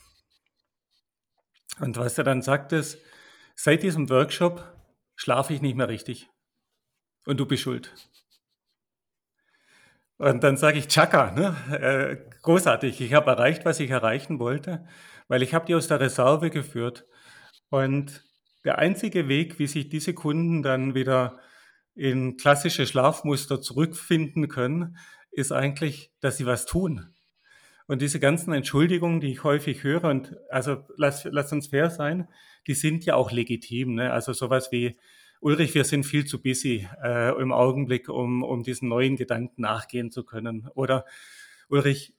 Und 1.79 1.97
was 1.97 2.17
er 2.17 2.23
dann 2.23 2.41
sagt 2.41 2.71
ist, 2.71 2.97
seit 3.55 3.83
diesem 3.83 4.09
Workshop 4.09 4.63
schlafe 5.15 5.53
ich 5.53 5.61
nicht 5.61 5.75
mehr 5.75 5.87
richtig. 5.87 6.29
Und 7.25 7.39
du 7.39 7.45
bist 7.45 7.63
schuld. 7.63 7.93
Und 10.17 10.43
dann 10.43 10.55
sage 10.55 10.79
ich, 10.79 10.87
Chaka, 10.87 11.31
ne? 11.31 11.55
äh, 11.71 12.37
großartig, 12.41 13.01
ich 13.01 13.13
habe 13.13 13.31
erreicht, 13.31 13.65
was 13.65 13.79
ich 13.79 13.89
erreichen 13.89 14.39
wollte, 14.39 14.85
weil 15.27 15.43
ich 15.43 15.53
habe 15.53 15.65
die 15.65 15.75
aus 15.75 15.87
der 15.87 15.99
Reserve 15.99 16.49
geführt. 16.49 17.05
Und 17.69 18.23
der 18.63 18.77
einzige 18.77 19.27
Weg, 19.27 19.59
wie 19.59 19.67
sich 19.67 19.89
diese 19.89 20.13
Kunden 20.13 20.63
dann 20.63 20.95
wieder 20.95 21.39
in 21.95 22.37
klassische 22.37 22.85
Schlafmuster 22.87 23.61
zurückfinden 23.61 24.47
können, 24.47 24.97
ist 25.31 25.51
eigentlich, 25.51 26.13
dass 26.21 26.37
sie 26.37 26.45
was 26.45 26.65
tun. 26.65 27.14
Und 27.87 28.01
diese 28.01 28.19
ganzen 28.19 28.53
Entschuldigungen, 28.53 29.19
die 29.19 29.31
ich 29.31 29.43
häufig 29.43 29.83
höre, 29.83 30.05
und 30.05 30.35
also 30.49 30.83
lass, 30.97 31.25
lass 31.25 31.51
uns 31.51 31.67
fair 31.67 31.89
sein, 31.89 32.27
die 32.67 32.73
sind 32.73 33.05
ja 33.05 33.15
auch 33.15 33.31
legitim. 33.31 33.95
Ne? 33.95 34.11
Also 34.11 34.33
sowas 34.33 34.71
wie, 34.71 34.97
Ulrich, 35.39 35.75
wir 35.75 35.83
sind 35.83 36.05
viel 36.05 36.25
zu 36.25 36.41
busy 36.41 36.87
äh, 37.03 37.39
im 37.39 37.51
Augenblick, 37.51 38.09
um, 38.09 38.41
um 38.41 38.63
diesen 38.63 38.89
neuen 38.89 39.15
Gedanken 39.15 39.61
nachgehen 39.61 40.09
zu 40.09 40.23
können. 40.23 40.67
Oder 40.73 41.05
Ulrich, 41.69 42.15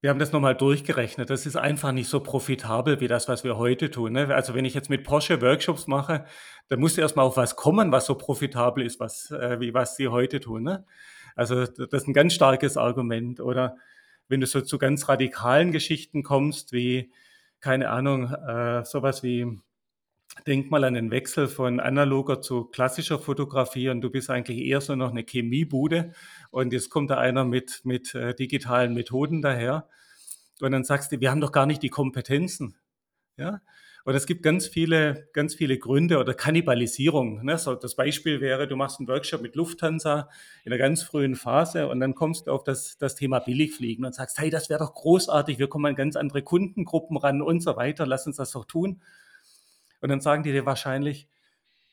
wir 0.00 0.10
haben 0.10 0.18
das 0.18 0.32
nochmal 0.32 0.56
durchgerechnet. 0.56 1.30
Das 1.30 1.46
ist 1.46 1.56
einfach 1.56 1.92
nicht 1.92 2.08
so 2.08 2.20
profitabel 2.20 3.00
wie 3.00 3.08
das, 3.08 3.28
was 3.28 3.44
wir 3.44 3.56
heute 3.56 3.90
tun. 3.90 4.12
Ne? 4.12 4.34
Also 4.34 4.54
wenn 4.54 4.64
ich 4.64 4.74
jetzt 4.74 4.90
mit 4.90 5.04
Porsche 5.04 5.40
Workshops 5.40 5.86
mache, 5.86 6.24
dann 6.68 6.80
muss 6.80 6.98
erstmal 6.98 7.24
auf 7.24 7.36
was 7.36 7.56
kommen, 7.56 7.92
was 7.92 8.06
so 8.06 8.16
profitabel 8.16 8.84
ist, 8.84 9.00
was, 9.00 9.30
äh, 9.30 9.58
wie 9.60 9.74
was 9.74 9.96
sie 9.96 10.08
heute 10.08 10.40
tun. 10.40 10.64
Ne? 10.64 10.84
Also 11.36 11.66
das 11.66 12.02
ist 12.02 12.08
ein 12.08 12.14
ganz 12.14 12.34
starkes 12.34 12.76
Argument. 12.76 13.40
Oder 13.40 13.76
wenn 14.32 14.40
du 14.40 14.46
so 14.46 14.62
zu 14.62 14.78
ganz 14.78 15.10
radikalen 15.10 15.72
Geschichten 15.72 16.22
kommst, 16.22 16.72
wie, 16.72 17.12
keine 17.60 17.90
Ahnung, 17.90 18.32
äh, 18.32 18.82
sowas 18.82 19.22
wie, 19.22 19.60
denk 20.46 20.70
mal 20.70 20.84
an 20.84 20.94
den 20.94 21.10
Wechsel 21.10 21.48
von 21.48 21.80
analoger 21.80 22.40
zu 22.40 22.64
klassischer 22.64 23.18
Fotografie 23.18 23.90
und 23.90 24.00
du 24.00 24.08
bist 24.08 24.30
eigentlich 24.30 24.58
eher 24.58 24.80
so 24.80 24.96
noch 24.96 25.10
eine 25.10 25.22
Chemiebude 25.22 26.14
und 26.50 26.72
jetzt 26.72 26.88
kommt 26.88 27.10
da 27.10 27.18
einer 27.18 27.44
mit, 27.44 27.82
mit 27.84 28.14
äh, 28.14 28.34
digitalen 28.34 28.94
Methoden 28.94 29.42
daher 29.42 29.86
und 30.62 30.72
dann 30.72 30.84
sagst 30.84 31.12
du, 31.12 31.20
wir 31.20 31.30
haben 31.30 31.42
doch 31.42 31.52
gar 31.52 31.66
nicht 31.66 31.82
die 31.82 31.90
Kompetenzen. 31.90 32.76
Ja? 33.36 33.60
Und 34.04 34.14
es 34.14 34.26
gibt 34.26 34.42
ganz 34.42 34.66
viele, 34.66 35.28
ganz 35.32 35.54
viele 35.54 35.78
Gründe 35.78 36.18
oder 36.18 36.34
Kannibalisierung. 36.34 37.44
Ne? 37.44 37.56
So, 37.56 37.74
das 37.74 37.94
Beispiel 37.94 38.40
wäre, 38.40 38.66
du 38.66 38.74
machst 38.74 38.98
einen 38.98 39.08
Workshop 39.08 39.42
mit 39.42 39.54
Lufthansa 39.54 40.28
in 40.64 40.72
einer 40.72 40.78
ganz 40.78 41.02
frühen 41.02 41.36
Phase 41.36 41.88
und 41.88 42.00
dann 42.00 42.14
kommst 42.14 42.46
du 42.46 42.52
auf 42.52 42.64
das, 42.64 42.98
das 42.98 43.14
Thema 43.14 43.38
Billigfliegen 43.38 44.04
und 44.04 44.14
sagst, 44.14 44.38
hey, 44.38 44.50
das 44.50 44.68
wäre 44.70 44.80
doch 44.80 44.92
großartig, 44.92 45.58
wir 45.58 45.68
kommen 45.68 45.86
an 45.86 45.94
ganz 45.94 46.16
andere 46.16 46.42
Kundengruppen 46.42 47.16
ran 47.16 47.42
und 47.42 47.60
so 47.60 47.76
weiter, 47.76 48.06
lass 48.06 48.26
uns 48.26 48.36
das 48.36 48.50
doch 48.50 48.64
tun. 48.64 49.00
Und 50.00 50.08
dann 50.08 50.20
sagen 50.20 50.42
die 50.42 50.50
dir 50.50 50.66
wahrscheinlich, 50.66 51.28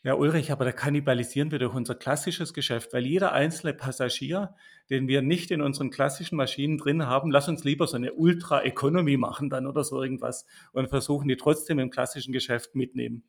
ja, 0.03 0.13
Ulrich, 0.13 0.51
aber 0.51 0.63
da 0.63 0.71
kannibalisieren 0.71 1.51
wir 1.51 1.59
doch 1.59 1.73
unser 1.73 1.93
klassisches 1.93 2.53
Geschäft, 2.53 2.93
weil 2.93 3.05
jeder 3.05 3.33
einzelne 3.33 3.73
Passagier, 3.73 4.55
den 4.89 5.09
wir 5.09 5.21
nicht 5.21 5.51
in 5.51 5.61
unseren 5.61 5.89
klassischen 5.89 6.37
Maschinen 6.37 6.77
drin 6.77 7.05
haben, 7.05 7.31
lass 7.31 7.49
uns 7.49 7.65
lieber 7.65 7.85
so 7.85 7.97
eine 7.97 8.13
Ultra-Economy 8.13 9.17
machen 9.17 9.49
dann 9.49 9.67
oder 9.67 9.83
so 9.83 10.01
irgendwas 10.01 10.45
und 10.71 10.87
versuchen 10.87 11.27
die 11.27 11.35
trotzdem 11.35 11.79
im 11.79 11.89
klassischen 11.89 12.31
Geschäft 12.31 12.75
mitnehmen. 12.75 13.23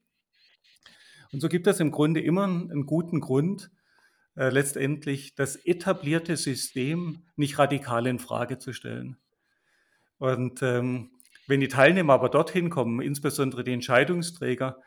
Und 1.33 1.41
so 1.41 1.49
gibt 1.49 1.67
es 1.67 1.81
im 1.81 1.91
Grunde 1.91 2.21
immer 2.21 2.45
einen 2.45 2.87
guten 2.87 3.21
Grund, 3.21 3.71
äh, 4.37 4.51
letztendlich 4.51 5.35
das 5.35 5.57
etablierte 5.57 6.37
System 6.37 7.25
nicht 7.35 7.59
radikal 7.59 8.07
in 8.07 8.21
Frage 8.21 8.59
zu 8.59 8.73
stellen. 8.73 9.17
Und 10.19 10.63
ähm, 10.63 11.11
wenn 11.49 11.61
die 11.61 11.69
Teilnehmer 11.69 12.13
aber 12.13 12.29
dorthin 12.29 12.71
kommen, 12.71 13.01
insbesondere 13.01 13.65
die 13.65 13.73
Entscheidungsträger, 13.73 14.81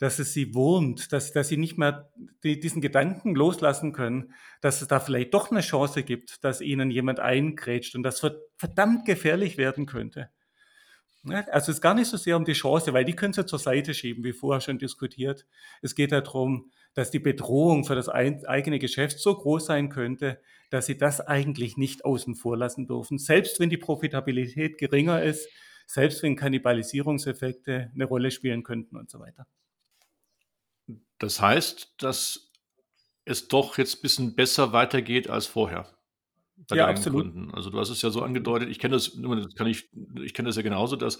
dass 0.00 0.18
es 0.18 0.32
sie 0.32 0.54
wurmt, 0.54 1.12
dass, 1.12 1.32
dass 1.32 1.48
sie 1.48 1.58
nicht 1.58 1.76
mehr 1.76 2.10
die, 2.42 2.58
diesen 2.58 2.80
Gedanken 2.80 3.34
loslassen 3.34 3.92
können, 3.92 4.32
dass 4.62 4.80
es 4.80 4.88
da 4.88 4.98
vielleicht 4.98 5.34
doch 5.34 5.50
eine 5.50 5.60
Chance 5.60 6.02
gibt, 6.02 6.42
dass 6.42 6.62
ihnen 6.62 6.90
jemand 6.90 7.20
eingrätscht 7.20 7.94
und 7.94 8.02
das 8.02 8.18
verdammt 8.56 9.04
gefährlich 9.04 9.58
werden 9.58 9.84
könnte. 9.84 10.30
Also 11.28 11.70
es 11.70 11.76
ist 11.76 11.80
gar 11.82 11.92
nicht 11.92 12.08
so 12.08 12.16
sehr 12.16 12.38
um 12.38 12.46
die 12.46 12.54
Chance, 12.54 12.94
weil 12.94 13.04
die 13.04 13.12
können 13.12 13.34
sie 13.34 13.44
zur 13.44 13.58
Seite 13.58 13.92
schieben, 13.92 14.24
wie 14.24 14.32
vorher 14.32 14.62
schon 14.62 14.78
diskutiert. 14.78 15.46
Es 15.82 15.94
geht 15.94 16.12
darum, 16.12 16.70
dass 16.94 17.10
die 17.10 17.18
Bedrohung 17.18 17.84
für 17.84 17.94
das 17.94 18.08
eigene 18.08 18.78
Geschäft 18.78 19.20
so 19.20 19.34
groß 19.34 19.66
sein 19.66 19.90
könnte, 19.90 20.40
dass 20.70 20.86
sie 20.86 20.96
das 20.96 21.20
eigentlich 21.20 21.76
nicht 21.76 22.06
außen 22.06 22.36
vor 22.36 22.56
lassen 22.56 22.86
dürfen. 22.86 23.18
Selbst 23.18 23.60
wenn 23.60 23.68
die 23.68 23.76
Profitabilität 23.76 24.78
geringer 24.78 25.22
ist, 25.22 25.46
selbst 25.86 26.22
wenn 26.22 26.36
Kannibalisierungseffekte 26.36 27.90
eine 27.94 28.04
Rolle 28.06 28.30
spielen 28.30 28.62
könnten 28.62 28.96
und 28.96 29.10
so 29.10 29.20
weiter. 29.20 29.46
Das 31.18 31.40
heißt, 31.40 31.94
dass 31.98 32.50
es 33.24 33.48
doch 33.48 33.78
jetzt 33.78 33.98
ein 33.98 34.02
bisschen 34.02 34.34
besser 34.34 34.72
weitergeht 34.72 35.28
als 35.28 35.46
vorher 35.46 35.86
bei 36.68 36.76
ja, 36.76 36.86
absolut. 36.86 37.32
Kunden. 37.32 37.54
Also 37.54 37.70
du 37.70 37.78
hast 37.78 37.90
es 37.90 38.02
ja 38.02 38.10
so 38.10 38.22
angedeutet, 38.22 38.68
ich 38.68 38.78
kenne 38.78 38.94
das, 38.94 39.12
das 39.14 39.54
kann 39.54 39.66
ich, 39.66 39.88
ich 40.22 40.34
kenne 40.34 40.48
das 40.48 40.56
ja 40.56 40.62
genauso, 40.62 40.96
dass, 40.96 41.18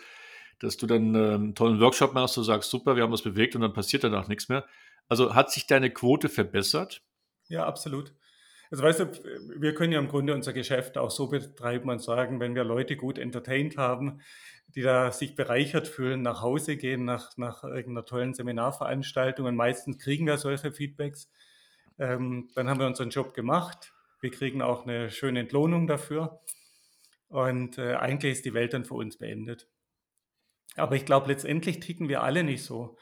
dass 0.59 0.77
du 0.77 0.87
dann 0.87 1.15
ähm, 1.15 1.35
einen 1.35 1.55
tollen 1.55 1.81
Workshop 1.81 2.13
machst, 2.15 2.37
du 2.37 2.43
sagst, 2.43 2.71
super, 2.71 2.97
wir 2.97 3.03
haben 3.03 3.13
was 3.13 3.23
bewegt 3.23 3.55
und 3.55 3.63
dann 3.63 3.73
passiert 3.73 4.05
danach 4.05 4.29
nichts 4.29 4.49
mehr. 4.49 4.67
Also 5.09 5.35
hat 5.35 5.51
sich 5.51 5.67
deine 5.67 5.91
Quote 5.91 6.29
verbessert? 6.29 7.03
Ja, 7.49 7.67
absolut. 7.67 8.15
Also 8.71 8.85
weißt 8.85 9.01
du, 9.01 9.07
wir 9.61 9.75
können 9.75 9.93
ja 9.93 9.99
im 9.99 10.09
Grunde 10.09 10.35
unser 10.35 10.53
Geschäft 10.53 10.97
auch 10.97 11.11
so 11.11 11.29
betreiben 11.29 11.91
und 11.91 12.01
sagen, 12.01 12.39
wenn 12.39 12.55
wir 12.55 12.63
Leute 12.63 12.97
gut 12.97 13.19
entertained 13.19 13.77
haben, 13.77 14.21
die 14.75 14.83
da 14.83 15.11
sich 15.11 15.35
bereichert 15.35 15.89
fühlen, 15.89 16.23
nach 16.23 16.43
Hause 16.43 16.77
gehen, 16.77 17.05
nach, 17.05 17.37
nach 17.37 17.65
irgendeiner 17.65 18.05
tollen 18.05 18.35
Seminarveranstaltung. 18.35 19.47
Und 19.47 19.57
meistens 19.57 19.99
kriegen 19.99 20.27
wir 20.27 20.39
solche 20.39 20.71
Feedbacks. 20.71 21.29
Ähm, 21.99 22.49
dann 22.55 22.69
haben 22.69 22.79
wir 22.79 22.87
unseren 22.87 23.11
Job 23.11 23.35
gemacht. 23.35 23.93
Wir 24.21 24.31
kriegen 24.31 24.63
auch 24.63 24.87
eine 24.87 25.11
schöne 25.11 25.41
Entlohnung 25.41 25.89
dafür. 25.89 26.41
Und 27.29 27.79
äh, 27.79 27.95
eigentlich 27.95 28.33
ist 28.33 28.45
die 28.45 28.55
Welt 28.55 28.73
dann 28.73 28.85
für 28.85 28.95
uns 28.95 29.19
beendet. 29.19 29.69
Aber 30.77 30.95
ich 30.95 31.05
glaube, 31.05 31.29
letztendlich 31.29 31.81
ticken 31.81 32.09
wir 32.09 32.23
alle 32.23 32.45
nicht 32.45 32.65
so, 32.65 32.97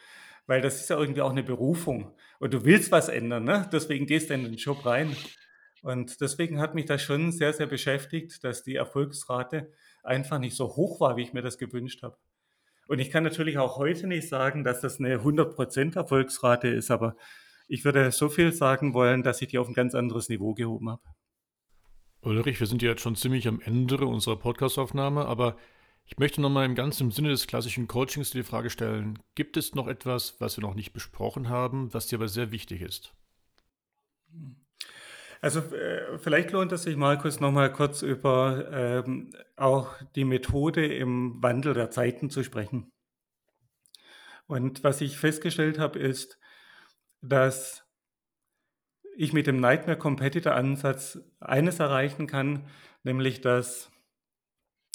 weil 0.47 0.63
das 0.63 0.81
ist 0.81 0.91
ja 0.91 0.99
irgendwie 0.99 1.23
auch 1.23 1.31
eine 1.31 1.43
Berufung. 1.43 2.15
Und 2.39 2.55
du 2.55 2.65
willst 2.65 2.91
was 2.93 3.09
ändern, 3.09 3.45
ne? 3.45 3.69
deswegen 3.73 4.07
gehst 4.07 4.31
du 4.31 4.35
in 4.35 4.45
den 4.45 4.55
Job 4.55 4.87
rein. 4.87 5.15
Und 5.83 6.21
deswegen 6.21 6.61
hat 6.61 6.75
mich 6.75 6.87
das 6.87 7.03
schon 7.03 7.33
sehr, 7.33 7.53
sehr 7.53 7.67
beschäftigt, 7.67 8.43
dass 8.45 8.63
die 8.63 8.75
Erfolgsrate 8.75 9.73
einfach 10.03 10.39
nicht 10.39 10.57
so 10.57 10.77
hoch 10.77 11.01
war, 11.01 11.17
wie 11.17 11.23
ich 11.23 11.33
mir 11.33 11.43
das 11.43 11.59
gewünscht 11.59 12.03
habe. 12.03 12.17
Und 12.89 12.99
ich 12.99 13.11
kann 13.11 13.23
natürlich 13.23 13.59
auch 13.59 13.77
heute 13.77 14.07
nicht 14.07 14.29
sagen, 14.29 14.65
dass 14.65 14.81
das 14.81 14.99
eine 14.99 15.19
100% 15.19 15.95
Erfolgsrate 15.95 16.69
ist, 16.69 16.91
aber 16.91 17.17
ich 17.69 17.85
würde 17.85 18.11
so 18.13 18.31
viel 18.31 18.53
sagen 18.53 18.95
wollen, 18.95 19.23
dass 19.23 19.43
ich 19.43 19.49
die 19.49 19.59
auf 19.59 19.69
ein 19.69 19.75
ganz 19.75 19.95
anderes 19.95 20.31
Niveau 20.31 20.55
gehoben 20.55 20.89
habe. 20.89 21.03
Ulrich, 22.23 22.59
wir 22.59 22.67
sind 22.67 22.83
ja 22.83 22.91
jetzt 22.91 23.03
schon 23.03 23.15
ziemlich 23.15 23.47
am 23.47 23.61
Ende 23.61 24.05
unserer 24.05 24.37
Podcastaufnahme, 24.37 25.27
aber 25.27 25.57
ich 26.07 26.19
möchte 26.19 26.41
nochmal 26.41 26.65
im 26.65 26.75
ganzen 26.75 27.11
Sinne 27.11 27.29
des 27.29 27.47
klassischen 27.47 27.87
Coachings 27.87 28.31
die 28.31 28.43
Frage 28.43 28.71
stellen, 28.71 29.19
gibt 29.35 29.59
es 29.59 29.75
noch 29.75 29.87
etwas, 29.87 30.41
was 30.41 30.57
wir 30.57 30.63
noch 30.63 30.75
nicht 30.75 30.95
besprochen 30.95 31.51
haben, 31.51 31.93
was 31.93 32.07
dir 32.07 32.17
aber 32.17 32.29
sehr 32.29 32.51
wichtig 32.51 32.81
ist? 32.81 33.13
Also 35.41 35.61
äh, 35.61 36.19
vielleicht 36.19 36.51
lohnt 36.51 36.73
es 36.73 36.83
sich, 36.83 36.97
Markus, 36.97 37.41
nochmal 37.41 37.73
kurz 37.73 38.03
über 38.03 38.69
ähm, 38.73 39.31
auch 39.57 39.95
die 40.17 40.25
Methode 40.25 40.87
im 40.87 41.43
Wandel 41.43 41.75
der 41.75 41.91
Zeiten 41.91 42.31
zu 42.31 42.43
sprechen. 42.43 42.91
Und 44.47 44.83
was 44.83 45.01
ich 45.01 45.19
festgestellt 45.19 45.79
habe, 45.79 45.99
ist, 45.99 46.39
dass 47.21 47.85
ich 49.17 49.33
mit 49.33 49.47
dem 49.47 49.61
Nightmare 49.61 49.99
Competitor 49.99 50.55
Ansatz 50.55 51.19
eines 51.41 51.81
erreichen 51.81 52.27
kann, 52.27 52.69
nämlich 53.03 53.41
dass 53.41 53.91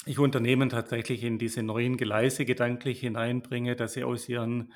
ich 0.06 0.18
Unternehmen 0.18 0.68
tatsächlich 0.68 1.22
in 1.22 1.38
diese 1.38 1.62
neuen 1.62 1.96
Gleise 1.96 2.44
gedanklich 2.44 3.00
hineinbringe, 3.00 3.76
dass 3.76 3.94
sie 3.94 4.04
aus 4.04 4.28
ihren 4.28 4.72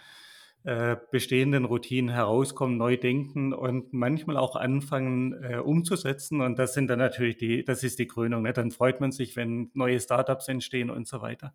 äh, 0.64 0.96
bestehenden 1.10 1.64
Routinen 1.64 2.14
herauskommen, 2.14 2.76
neu 2.76 2.96
denken 2.96 3.52
und 3.52 3.92
manchmal 3.92 4.36
auch 4.36 4.56
anfangen 4.56 5.32
äh, 5.42 5.56
umzusetzen. 5.58 6.40
Und 6.40 6.58
das 6.58 6.74
sind 6.74 6.88
dann 6.88 6.98
natürlich 6.98 7.36
die, 7.36 7.64
das 7.64 7.82
ist 7.82 7.98
die 7.98 8.06
Krönung. 8.06 8.42
Ne? 8.42 8.52
Dann 8.52 8.70
freut 8.70 9.00
man 9.00 9.12
sich, 9.12 9.36
wenn 9.36 9.70
neue 9.74 10.00
Startups 10.00 10.48
entstehen 10.48 10.90
und 10.90 11.06
so 11.06 11.22
weiter. 11.22 11.54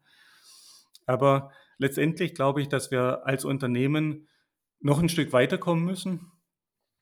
Aber 1.06 1.52
letztendlich 1.78 2.34
glaube 2.34 2.62
ich, 2.62 2.70
dass 2.70 2.92
wir 2.92 3.28
als 3.28 3.46
Unternehmen 3.46 4.28
noch 4.80 5.00
ein 5.00 5.10
Stück 5.10 5.34
weiterkommen 5.34 5.84
müssen. 5.84 6.32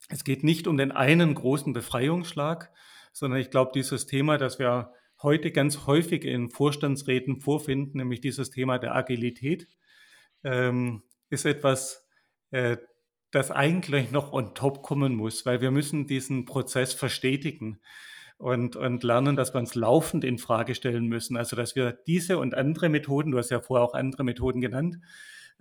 Es 0.09 0.23
geht 0.23 0.43
nicht 0.43 0.67
um 0.67 0.77
den 0.77 0.91
einen 0.91 1.35
großen 1.35 1.73
Befreiungsschlag, 1.73 2.71
sondern 3.13 3.39
ich 3.39 3.51
glaube, 3.51 3.71
dieses 3.75 4.07
Thema, 4.07 4.37
das 4.37 4.59
wir 4.59 4.91
heute 5.21 5.51
ganz 5.51 5.85
häufig 5.85 6.25
in 6.25 6.49
Vorstandsräten 6.49 7.39
vorfinden, 7.39 7.97
nämlich 7.97 8.21
dieses 8.21 8.49
Thema 8.49 8.79
der 8.79 8.95
Agilität, 8.95 9.67
ähm, 10.43 11.03
ist 11.31 11.45
etwas, 11.45 12.07
äh, 12.51 12.77
das 13.31 13.49
eigentlich 13.49 14.11
noch 14.11 14.33
on 14.33 14.53
top 14.53 14.83
kommen 14.83 15.15
muss, 15.15 15.45
weil 15.45 15.61
wir 15.61 15.71
müssen 15.71 16.05
diesen 16.05 16.45
Prozess 16.45 16.93
verstetigen 16.93 17.81
und, 18.37 18.75
und 18.75 19.03
lernen, 19.03 19.35
dass 19.35 19.53
wir 19.53 19.59
uns 19.59 19.73
laufend 19.73 20.23
in 20.23 20.37
Frage 20.37 20.75
stellen 20.75 21.07
müssen. 21.07 21.37
Also 21.37 21.55
dass 21.55 21.75
wir 21.75 21.93
diese 22.05 22.37
und 22.37 22.53
andere 22.53 22.89
Methoden, 22.89 23.31
du 23.31 23.37
hast 23.37 23.49
ja 23.49 23.61
vorher 23.61 23.85
auch 23.85 23.93
andere 23.93 24.23
Methoden 24.23 24.61
genannt, 24.61 24.99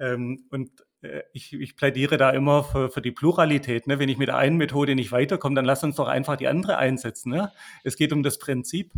ähm, 0.01 0.47
und 0.51 0.71
äh, 1.03 1.23
ich, 1.33 1.53
ich, 1.53 1.77
plädiere 1.77 2.17
da 2.17 2.31
immer 2.31 2.65
für, 2.65 2.91
für 2.91 3.03
die 3.03 3.13
Pluralität. 3.13 3.87
Ne? 3.87 3.99
Wenn 3.99 4.09
ich 4.09 4.17
mit 4.17 4.29
der 4.29 4.39
einen 4.39 4.57
Methode 4.57 4.95
nicht 4.95 5.13
weiterkomme, 5.13 5.55
dann 5.55 5.67
lass 5.67 5.85
uns 5.85 5.97
doch 5.97 6.09
einfach 6.09 6.37
die 6.37 6.49
andere 6.49 6.79
einsetzen. 6.79 7.31
Ne? 7.31 7.53
Es 7.85 7.97
geht 7.97 8.13
um 8.13 8.23
das 8.23 8.39
Prinzip 8.39 8.93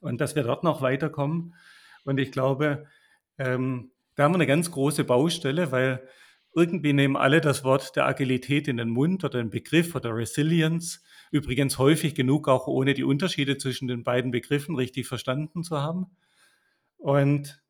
und 0.00 0.20
dass 0.20 0.34
wir 0.34 0.42
dort 0.42 0.64
noch 0.64 0.82
weiterkommen. 0.82 1.54
Und 2.04 2.18
ich 2.18 2.32
glaube, 2.32 2.86
ähm, 3.38 3.92
da 4.14 4.24
haben 4.24 4.32
wir 4.32 4.36
eine 4.36 4.46
ganz 4.46 4.70
große 4.70 5.04
Baustelle, 5.04 5.72
weil 5.72 6.06
irgendwie 6.54 6.92
nehmen 6.92 7.16
alle 7.16 7.40
das 7.40 7.64
Wort 7.64 7.96
der 7.96 8.06
Agilität 8.06 8.68
in 8.68 8.76
den 8.76 8.90
Mund 8.90 9.24
oder 9.24 9.38
den 9.38 9.50
Begriff 9.50 9.94
oder 9.94 10.14
Resilience. 10.14 11.02
Übrigens 11.32 11.78
häufig 11.78 12.14
genug 12.14 12.48
auch 12.48 12.68
ohne 12.68 12.94
die 12.94 13.02
Unterschiede 13.02 13.58
zwischen 13.58 13.88
den 13.88 14.04
beiden 14.04 14.30
Begriffen 14.30 14.76
richtig 14.76 15.08
verstanden 15.08 15.64
zu 15.64 15.80
haben. 15.80 16.06
Und 16.96 17.60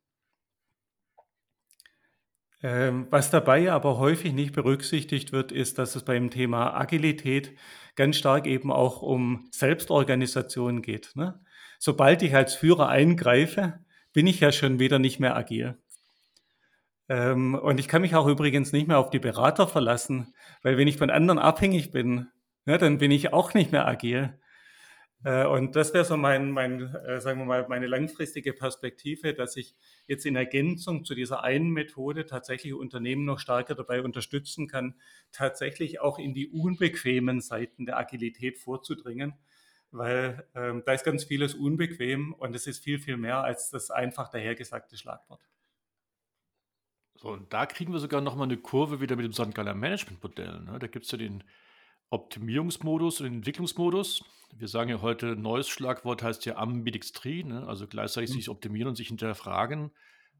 ähm, 2.61 3.07
was 3.09 3.31
dabei 3.31 3.71
aber 3.71 3.97
häufig 3.97 4.33
nicht 4.33 4.53
berücksichtigt 4.53 5.31
wird, 5.31 5.51
ist, 5.51 5.77
dass 5.77 5.95
es 5.95 6.03
beim 6.03 6.29
Thema 6.29 6.73
Agilität 6.75 7.55
ganz 7.95 8.17
stark 8.17 8.47
eben 8.47 8.71
auch 8.71 9.01
um 9.01 9.47
Selbstorganisation 9.51 10.81
geht. 10.81 11.11
Ne? 11.15 11.39
Sobald 11.79 12.21
ich 12.21 12.35
als 12.35 12.55
Führer 12.55 12.89
eingreife, 12.89 13.79
bin 14.13 14.27
ich 14.27 14.39
ja 14.39 14.51
schon 14.51 14.79
wieder 14.79 14.99
nicht 14.99 15.19
mehr 15.19 15.35
agil. 15.35 15.77
Ähm, 17.09 17.55
und 17.55 17.79
ich 17.79 17.87
kann 17.87 18.01
mich 18.01 18.15
auch 18.15 18.27
übrigens 18.27 18.71
nicht 18.71 18.87
mehr 18.87 18.97
auf 18.99 19.09
die 19.09 19.19
Berater 19.19 19.67
verlassen, 19.67 20.33
weil 20.63 20.77
wenn 20.77 20.87
ich 20.87 20.97
von 20.97 21.09
anderen 21.09 21.39
abhängig 21.39 21.91
bin, 21.91 22.27
ne, 22.65 22.77
dann 22.77 22.97
bin 22.97 23.11
ich 23.11 23.33
auch 23.33 23.53
nicht 23.53 23.71
mehr 23.71 23.87
agil. 23.87 24.39
Äh, 25.25 25.45
und 25.45 25.75
das 25.75 25.93
wäre 25.93 26.05
so 26.05 26.17
mein, 26.17 26.51
mein 26.51 26.81
äh, 26.81 27.19
sagen 27.19 27.39
wir 27.39 27.45
mal, 27.45 27.67
meine 27.67 27.87
langfristige 27.87 28.53
Perspektive, 28.53 29.33
dass 29.33 29.55
ich 29.57 29.75
jetzt 30.07 30.25
in 30.25 30.35
Ergänzung 30.35 31.03
zu 31.03 31.15
dieser 31.15 31.43
einen 31.43 31.71
Methode 31.71 32.25
tatsächlich 32.25 32.73
Unternehmen 32.73 33.25
noch 33.25 33.39
stärker 33.39 33.75
dabei 33.75 34.01
unterstützen 34.03 34.67
kann, 34.67 34.95
tatsächlich 35.31 35.99
auch 35.99 36.19
in 36.19 36.33
die 36.33 36.47
unbequemen 36.49 37.41
Seiten 37.41 37.85
der 37.87 37.97
Agilität 37.97 38.59
vorzudringen, 38.59 39.33
weil 39.91 40.47
ähm, 40.55 40.83
da 40.85 40.93
ist 40.93 41.05
ganz 41.05 41.23
vieles 41.23 41.55
unbequem 41.55 42.33
und 42.33 42.55
es 42.55 42.67
ist 42.67 42.83
viel, 42.83 42.99
viel 42.99 43.17
mehr 43.17 43.43
als 43.43 43.69
das 43.71 43.89
einfach 43.91 44.29
dahergesagte 44.29 44.97
Schlagwort. 44.97 45.41
So, 47.25 47.31
und 47.31 47.51
da 47.51 47.65
kriegen 47.65 47.91
wir 47.91 47.99
sogar 47.99 48.21
nochmal 48.21 48.45
eine 48.45 48.57
Kurve 48.57 49.01
wieder 49.01 49.15
mit 49.15 49.25
dem 49.25 49.33
St. 49.33 49.55
Galler 49.55 49.73
Management 49.73 50.21
Modell. 50.21 50.59
Ne? 50.59 50.77
Da 50.77 50.85
gibt 50.85 51.05
es 51.05 51.11
ja 51.11 51.17
den 51.17 51.43
Optimierungsmodus 52.11 53.19
und 53.19 53.25
den 53.25 53.33
Entwicklungsmodus. 53.37 54.23
Wir 54.53 54.67
sagen 54.67 54.91
ja 54.91 55.01
heute, 55.01 55.35
neues 55.35 55.67
Schlagwort 55.67 56.21
heißt 56.21 56.45
ja 56.45 56.57
Ambidextrie, 56.57 57.43
ne? 57.43 57.67
also 57.67 57.87
gleichzeitig 57.87 58.29
mhm. 58.29 58.35
sich 58.35 58.49
optimieren 58.49 58.89
und 58.89 58.95
sich 58.95 59.07
hinterfragen. 59.07 59.89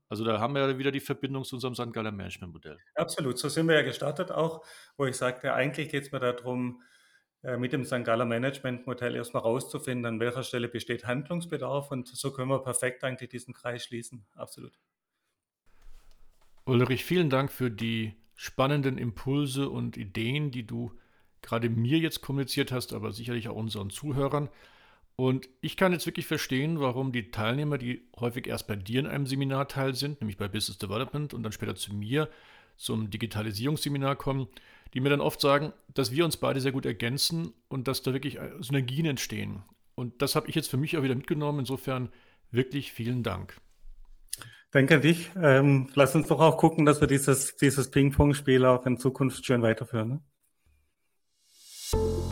Also 0.09 0.23
da 0.23 0.39
haben 0.39 0.53
wir 0.53 0.61
ja 0.61 0.77
wieder 0.77 0.91
die 0.91 0.99
Verbindung 0.99 1.43
zu 1.43 1.55
unserem 1.55 1.73
St. 1.73 1.91
Galler 1.91 2.11
Management-Modell. 2.11 2.77
Absolut, 2.93 3.39
so 3.39 3.49
sind 3.49 3.67
wir 3.67 3.73
ja 3.73 3.81
gestartet 3.81 4.29
auch, 4.29 4.63
wo 4.95 5.07
ich 5.07 5.15
sagte, 5.15 5.55
eigentlich 5.55 5.89
geht 5.89 6.03
es 6.03 6.11
mir 6.11 6.19
darum, 6.19 6.83
äh, 7.41 7.57
mit 7.57 7.73
dem 7.73 7.83
St. 7.83 8.05
Galler 8.05 8.25
Management-Modell 8.25 9.15
erstmal 9.15 9.41
rauszufinden, 9.41 10.05
an 10.05 10.19
welcher 10.19 10.43
Stelle 10.43 10.67
besteht 10.67 11.07
Handlungsbedarf 11.07 11.89
und 11.89 12.07
so 12.07 12.31
können 12.31 12.49
wir 12.49 12.59
perfekt 12.59 13.03
eigentlich 13.03 13.29
diesen 13.29 13.55
Kreis 13.55 13.85
schließen. 13.85 14.27
Absolut. 14.35 14.77
Ulrich, 16.65 17.05
vielen 17.05 17.29
Dank 17.29 17.51
für 17.51 17.69
die 17.69 18.13
spannenden 18.35 18.97
Impulse 18.97 19.69
und 19.69 19.97
Ideen, 19.97 20.49
die 20.49 20.65
du 20.65 20.91
gerade 21.41 21.69
mir 21.69 21.99
jetzt 21.99 22.21
kommuniziert 22.21 22.71
hast, 22.71 22.91
aber 22.91 23.11
sicherlich 23.11 23.47
auch 23.47 23.55
unseren 23.55 23.91
Zuhörern. 23.91 24.49
Und 25.15 25.47
ich 25.61 25.77
kann 25.77 25.93
jetzt 25.93 26.07
wirklich 26.07 26.25
verstehen, 26.25 26.79
warum 26.79 27.11
die 27.11 27.29
Teilnehmer, 27.29 27.77
die 27.77 28.09
häufig 28.19 28.47
erst 28.47 28.67
bei 28.67 28.75
dir 28.75 28.99
in 28.99 29.07
einem 29.07 29.27
Seminar 29.27 29.67
teil 29.67 29.93
sind, 29.93 30.19
nämlich 30.19 30.37
bei 30.37 30.47
Business 30.47 30.79
Development 30.79 31.33
und 31.33 31.43
dann 31.43 31.51
später 31.51 31.75
zu 31.75 31.93
mir 31.93 32.29
zum 32.77 33.09
Digitalisierungsseminar 33.11 34.15
kommen, 34.15 34.47
die 34.93 34.99
mir 34.99 35.09
dann 35.09 35.21
oft 35.21 35.39
sagen, 35.39 35.71
dass 35.93 36.11
wir 36.11 36.25
uns 36.25 36.35
beide 36.35 36.59
sehr 36.59 36.73
gut 36.73 36.85
ergänzen 36.85 37.53
und 37.69 37.87
dass 37.87 38.01
da 38.01 38.11
wirklich 38.11 38.39
Synergien 38.59 39.05
entstehen. 39.05 39.63
Und 39.93 40.21
das 40.21 40.35
habe 40.35 40.49
ich 40.49 40.55
jetzt 40.55 40.69
für 40.69 40.77
mich 40.77 40.97
auch 40.97 41.03
wieder 41.03 41.15
mitgenommen. 41.15 41.59
Insofern 41.59 42.09
wirklich 42.51 42.91
vielen 42.91 43.23
Dank. 43.23 43.55
Danke 44.71 44.95
an 44.95 45.01
dich. 45.01 45.31
Ähm, 45.41 45.89
lass 45.95 46.15
uns 46.15 46.27
doch 46.27 46.39
auch 46.41 46.57
gucken, 46.57 46.85
dass 46.85 46.99
wir 46.99 47.07
dieses, 47.07 47.55
dieses 47.55 47.91
Ping-Pong-Spiel 47.91 48.65
auch 48.65 48.85
in 48.85 48.97
Zukunft 48.97 49.45
schön 49.45 49.61
weiterführen. 49.61 50.21
Ne? 51.93 52.24